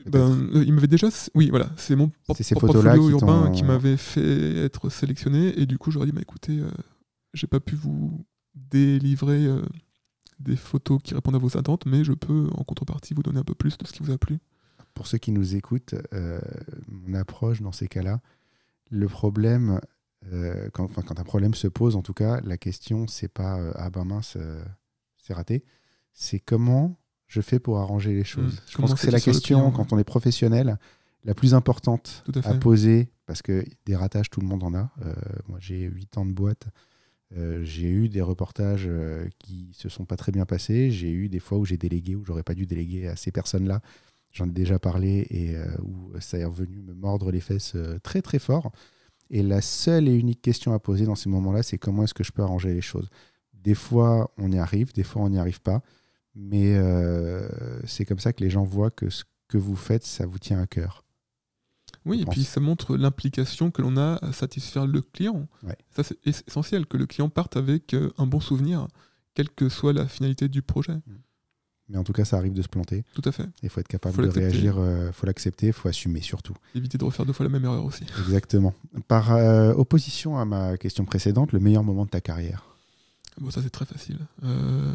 [0.07, 1.09] Ben, euh, il m'avait déjà.
[1.35, 5.59] Oui, voilà, c'est mon portfolio qui urbain qui m'avait fait être sélectionné.
[5.59, 6.70] Et du coup, j'aurais dit, bah, écoutez, euh,
[7.35, 8.24] j'ai pas pu vous
[8.55, 9.62] délivrer euh,
[10.41, 13.45] des photos qui répondent à vos attentes, mais je peux, en contrepartie, vous donner un
[13.45, 14.39] peu plus de ce qui vous a plu.
[14.95, 16.41] Pour ceux qui nous écoutent, euh,
[16.89, 18.20] mon approche dans ces cas-là,
[18.91, 19.81] le problème,
[20.33, 23.72] euh, quand, quand un problème se pose, en tout cas, la question, c'est pas euh,
[23.77, 24.64] ah ben mince, euh,
[25.16, 25.64] c'est raté,
[26.12, 28.55] c'est comment je fais pour arranger les choses.
[28.55, 28.61] Mmh.
[28.68, 30.79] Je Comment pense que c'est la question client, quand on est professionnel.
[31.24, 34.91] La plus importante à poser, parce que des ratages, tout le monde en a.
[35.05, 35.12] Euh,
[35.49, 36.68] moi, j'ai 8 ans de boîte.
[37.37, 40.91] Euh, j'ai eu des reportages euh, qui se sont pas très bien passés.
[40.91, 43.81] J'ai eu des fois où j'ai délégué, où j'aurais pas dû déléguer à ces personnes-là.
[44.33, 48.22] J'en ai déjà parlé et euh, où ça est revenu me mordre les fesses très
[48.22, 48.70] très fort.
[49.31, 52.22] Et la seule et unique question à poser dans ces moments-là, c'est comment est-ce que
[52.22, 53.09] je peux arranger les choses?
[53.55, 55.83] Des fois, on y arrive, des fois, on n'y arrive pas.
[56.39, 57.49] Mais euh,
[57.87, 60.61] c'est comme ça que les gens voient que ce que vous faites, ça vous tient
[60.61, 61.03] à cœur.
[62.05, 65.49] Oui, et puis ça montre l'implication que l'on a à satisfaire le client.
[65.64, 65.76] Ouais.
[65.91, 68.87] Ça, c'est es- essentiel, que le client parte avec euh, un bon souvenir,
[69.34, 70.99] quelle que soit la finalité du projet.
[71.89, 73.05] Mais en tout cas, ça arrive de se planter.
[73.14, 73.49] Tout à fait.
[73.62, 74.76] Il faut être capable Faut de réagir,
[75.07, 76.55] il faut l'accepter, il faut assumer surtout.
[76.74, 78.05] Éviter de refaire deux fois la même erreur aussi.
[78.26, 78.74] Exactement.
[79.09, 82.64] Par euh, opposition à ma question précédente, le meilleur moment de ta carrière
[83.41, 84.18] Bon, ça c'est très facile.
[84.45, 84.95] Euh,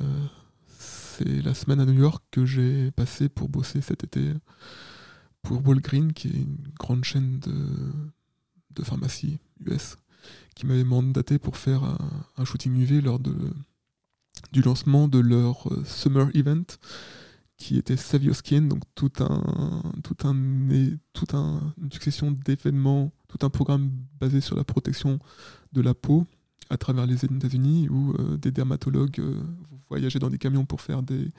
[1.21, 4.33] c'est la semaine à New York que j'ai passé pour bosser cet été
[5.41, 7.53] pour Walgreen, qui est une grande chaîne de,
[8.71, 9.97] de pharmacie US,
[10.55, 11.83] qui m'avait mandaté pour faire
[12.37, 13.35] un, shooting UV lors de,
[14.51, 16.65] du lancement de leur euh, Summer Event,
[17.57, 20.35] qui était Save Your Skin, donc tout un, tout un,
[21.13, 25.19] tout un, succession d'événements, tout un programme basé sur la protection
[25.73, 26.25] de la peau
[26.69, 29.41] à travers les États-Unis où euh, des dermatologues euh,
[29.91, 31.29] voyageaient dans des camions pour faire des,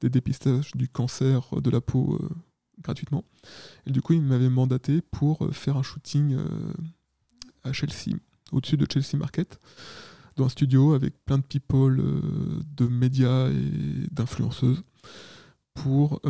[0.00, 2.28] des dépistages du cancer de la peau euh,
[2.82, 3.24] gratuitement.
[3.86, 6.72] Et du coup, ils m'avaient mandaté pour euh, faire un shooting euh,
[7.62, 8.16] à Chelsea,
[8.52, 9.60] au-dessus de Chelsea Market,
[10.36, 12.02] dans un studio avec plein de people
[12.76, 14.82] de médias et d'influenceuses
[15.74, 16.22] pour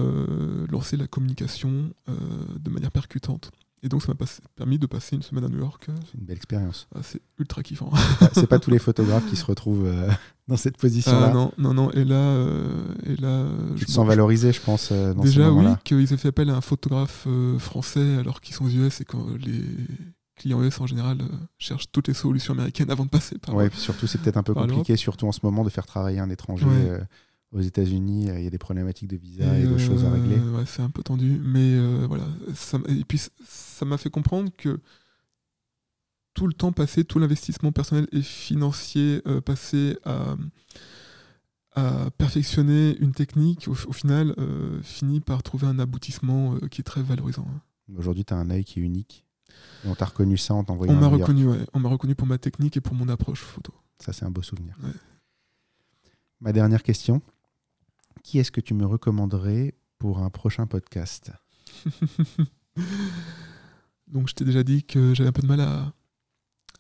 [0.68, 3.52] lancer la communication de manière percutante.
[3.83, 4.26] Et donc, ça m'a
[4.57, 5.87] permis de passer une semaine à New York.
[5.89, 6.87] euh, C'est une belle expérience.
[6.95, 7.91] ah, C'est ultra kiffant.
[8.35, 10.11] C'est pas tous les photographes qui se retrouvent euh,
[10.49, 11.28] dans cette position-là.
[11.31, 11.91] Ah, non, non, non.
[11.93, 15.22] Et là, euh, et là euh, Tu je te sens valorisé, je pense, euh, dans
[15.22, 18.70] Déjà, oui, qu'ils aient fait appel à un photographe euh, français alors qu'ils sont aux
[18.70, 19.64] US et que les
[20.37, 21.26] clients US en général euh,
[21.59, 23.57] cherchent toutes les solutions américaines avant de passer par.
[23.70, 26.28] Puis surtout, c'est peut-être un peu compliqué, surtout en ce moment, de faire travailler un
[26.31, 27.01] étranger Ouais.
[27.53, 28.30] Aux États-Unis.
[28.30, 30.38] Euh, Il y a des problématiques de visa Et, et, de euh, choses à régler.
[30.38, 32.24] Ouais, c'est un peu tendu, mais euh, voilà.
[32.55, 34.80] Ça, et puis ça m'a fait comprendre que
[36.34, 40.36] tout le temps passé, tout l'investissement personnel et financier euh, passé à,
[41.74, 46.80] à perfectionner une technique, au, au final, euh, finit par trouver un aboutissement euh, qui
[46.80, 47.46] est très valorisant.
[47.96, 49.24] Aujourd'hui, tu as un œil qui est unique.
[49.84, 51.59] Et on t'a reconnu ça en t'envoyant On m'a reconnu, ouais.
[51.74, 53.74] On m'a reconnu pour ma technique et pour mon approche photo.
[53.98, 54.76] Ça, c'est un beau souvenir.
[54.82, 54.90] Ouais.
[56.40, 57.20] Ma dernière question.
[58.22, 61.30] Qui est-ce que tu me recommanderais pour un prochain podcast
[64.08, 65.92] Donc je t'ai déjà dit que j'avais un peu de mal à,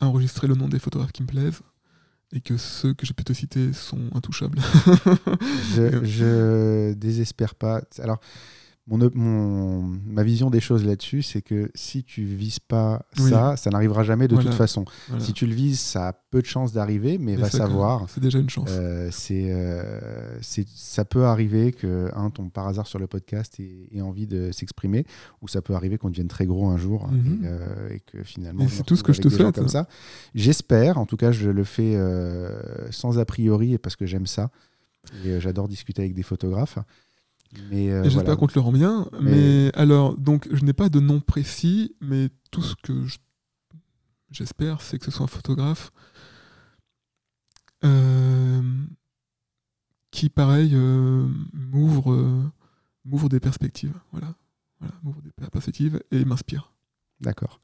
[0.00, 1.62] à enregistrer le nom des photographes qui me plaisent
[2.32, 4.60] et que ceux que j'ai pu te citer sont intouchables.
[5.74, 7.82] je, je désespère pas.
[7.98, 8.20] Alors,
[8.86, 13.30] mon, ma vision des choses là-dessus, c'est que si tu vises pas Oui.
[13.30, 14.50] ça, ça n'arrivera jamais de Voilà.
[14.50, 14.84] toute façon.
[15.08, 15.24] Voilà.
[15.24, 18.06] Si tu le vises, ça a peu de chances d'arriver, mais, Mais va savoir.
[18.08, 18.68] C'est déjà une chance.
[18.70, 23.60] Euh, c'est, euh, c'est- ça peut arriver que un tombe par hasard sur le podcast
[23.60, 25.06] et ait envie de s'exprimer,
[25.40, 27.44] ou ça peut arriver qu'on devienne très gros un jour Mhm.
[27.44, 28.66] et, euh, et que finalement.
[28.68, 29.54] C'est tout ce que je te souhaite.
[29.54, 29.86] Comme ça.
[30.34, 31.96] J'espère, en tout cas, je le fais
[32.90, 34.50] sans a priori et parce que j'aime ça.
[35.24, 36.78] Et j'adore discuter avec des photographes.
[37.70, 38.36] Mais euh, J'espère voilà.
[38.36, 39.08] qu'on te le rend bien.
[39.20, 43.18] Mais- Mais, alors, donc, je n'ai pas de nom précis, mais tout ce que je-
[44.30, 45.90] j'espère, c'est que ce soit un photographe
[47.84, 48.62] euh,
[50.10, 52.50] qui, pareil, euh, m'ouvre
[53.04, 53.94] m'ouvre des perspectives.
[54.12, 54.34] Voilà.
[54.78, 56.70] voilà m'ouvre des perspectives et m'inspire.
[57.20, 57.60] D'accord.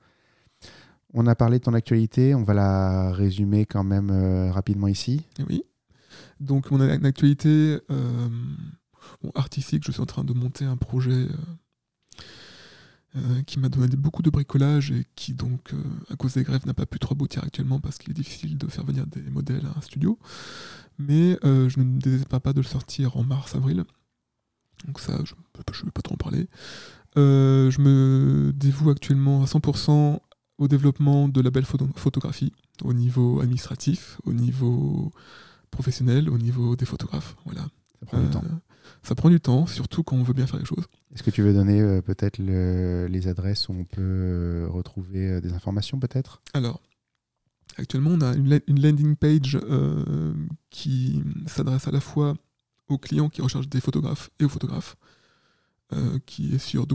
[1.12, 4.10] On a parlé de ton actualité, on va la résumer quand même
[4.50, 5.22] rapidement ici.
[5.38, 5.62] Et oui.
[6.40, 7.78] Donc, mon a- une actualité
[9.22, 11.28] bon, artistique, je suis en train de monter un projet euh,
[13.16, 16.66] euh, qui m'a donné beaucoup de bricolage et qui, donc, euh, à cause des grèves,
[16.66, 19.66] n'a pas pu trop aboutir actuellement parce qu'il est difficile de faire venir des modèles
[19.66, 20.18] à un studio.
[20.98, 23.84] Mais euh, je ne désespère pas de le sortir en mars-avril.
[24.86, 26.48] Donc, ça, je ne vais pas trop en parler.
[27.16, 30.20] Je me dévoue actuellement à 100%
[30.58, 32.52] au développement de la belle photo- photographie
[32.82, 35.10] au niveau administratif, au niveau
[35.70, 37.36] professionnel, au niveau des photographes.
[37.46, 37.62] Voilà.
[38.00, 38.42] Ça prend du temps.
[39.02, 40.84] Ça prend du temps, surtout quand on veut bien faire les choses.
[41.14, 45.28] Est-ce que tu veux donner euh, peut-être le- les adresses où on peut euh, retrouver
[45.30, 46.42] euh, des informations peut-être?
[46.54, 46.80] Alors,
[47.76, 49.58] actuellement, on a une, une landing page
[50.70, 52.34] qui s'adresse à la fois
[52.88, 54.96] aux clients qui recherchent des photographes et aux photographes,
[56.26, 56.86] qui est sur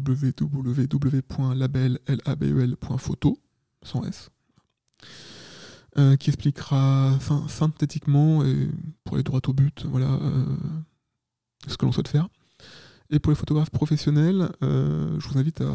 [2.02, 3.38] www.label.photo,
[3.84, 4.30] sans S,
[6.20, 8.70] qui expliquera syn- synthétiquement et
[9.04, 10.20] pour aller droit au but, voilà,
[11.68, 12.28] ce que l'on souhaite faire.
[13.10, 15.74] Et pour les photographes professionnels, euh, je vous invite à,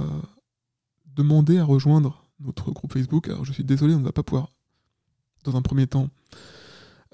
[1.14, 3.28] demandé à rejoindre notre groupe Facebook.
[3.28, 4.53] Alors je suis désolé, on ne va pas pouvoir,
[5.45, 6.09] dans un premier temps,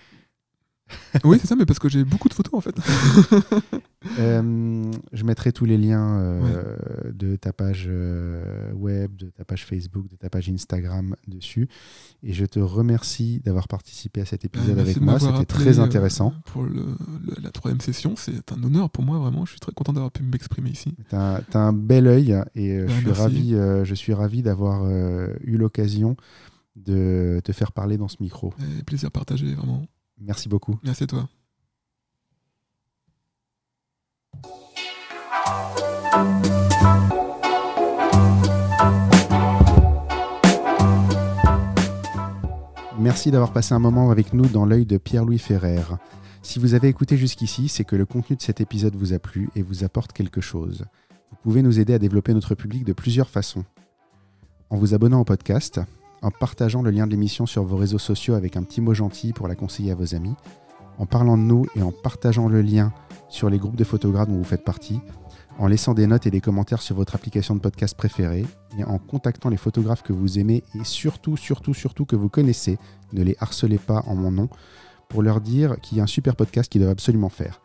[1.23, 2.75] oui, c'est ça, mais parce que j'ai beaucoup de photos en fait.
[4.19, 9.65] Euh, je mettrai tous les liens euh, de ta page euh, web, de ta page
[9.65, 11.67] Facebook, de ta page Instagram dessus.
[12.21, 15.19] Et je te remercie d'avoir participé à cet épisode avec moi.
[15.19, 16.33] C'était très intéressant.
[16.45, 19.43] pour le- le- la troisième session, c'est un honneur pour moi vraiment.
[19.45, 20.93] Je suis très content d'avoir pu m'exprimer ici.
[21.09, 23.49] Tu as, un bel œil et Ben, je, suis ravi,
[23.83, 26.15] je suis ravi d'avoir eu l'occasion
[26.75, 28.53] de te faire parler dans ce micro.
[28.79, 29.87] Et plaisir partagé, vraiment.
[30.19, 30.79] Merci beaucoup.
[30.83, 31.29] Merci à toi.
[42.97, 45.81] Merci d'avoir passé un moment avec nous dans l'œil de Pierre-Louis Ferrer.
[46.41, 49.49] Si vous avez écouté jusqu'ici, c'est que le contenu de cet épisode vous a plu
[49.55, 50.85] et vous apporte quelque chose.
[51.29, 53.63] Vous pouvez nous aider à développer notre public de plusieurs façons.
[54.69, 55.81] En vous abonnant au podcast,
[56.25, 59.31] en partageant le lien de l'émission sur vos réseaux sociaux avec un petit mot gentil
[59.31, 60.33] pour la conseiller à vos amis,
[60.97, 62.91] en parlant de nous et en partageant le lien
[63.29, 64.99] sur les groupes de photographes dont vous faites partie,
[65.59, 68.43] en laissant des notes et des commentaires sur votre application de podcast préférée,
[68.79, 72.79] et en contactant les photographes que vous aimez et surtout, surtout, surtout que vous connaissez.
[73.13, 74.49] Ne les harcelez pas en mon nom
[75.09, 77.61] pour leur dire qu'il y a un super podcast qu'ils doivent absolument faire.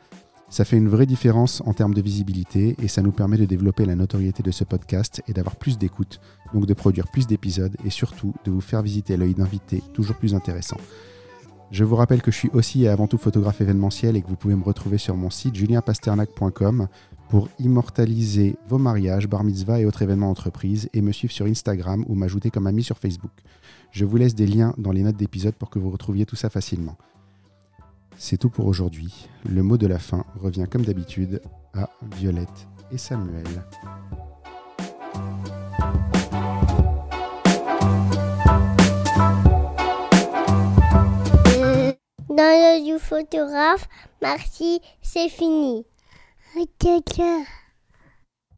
[0.50, 3.84] Ça fait une vraie différence en termes de visibilité et ça nous permet de développer
[3.84, 6.20] la notoriété de ce podcast et d'avoir plus d'écoute,
[6.52, 10.34] donc de produire plus d'épisodes et surtout de vous faire visiter l'œil d'invités toujours plus
[10.34, 10.76] intéressant.
[11.70, 14.34] Je vous rappelle que je suis aussi et avant tout photographe événementiel et que vous
[14.34, 16.88] pouvez me retrouver sur mon site julienpasternac.com
[17.28, 22.04] pour immortaliser vos mariages, bar mitzvah et autres événements entreprises et me suivre sur Instagram
[22.08, 23.30] ou m'ajouter comme ami sur Facebook.
[23.92, 26.50] Je vous laisse des liens dans les notes d'épisode pour que vous retrouviez tout ça
[26.50, 26.96] facilement.
[28.22, 29.30] C'est tout pour aujourd'hui.
[29.48, 31.40] Le mot de la fin revient comme d'habitude
[31.72, 33.46] à Violette et Samuel.
[42.28, 43.88] Dans le du photographe,
[44.20, 45.86] merci, c'est fini.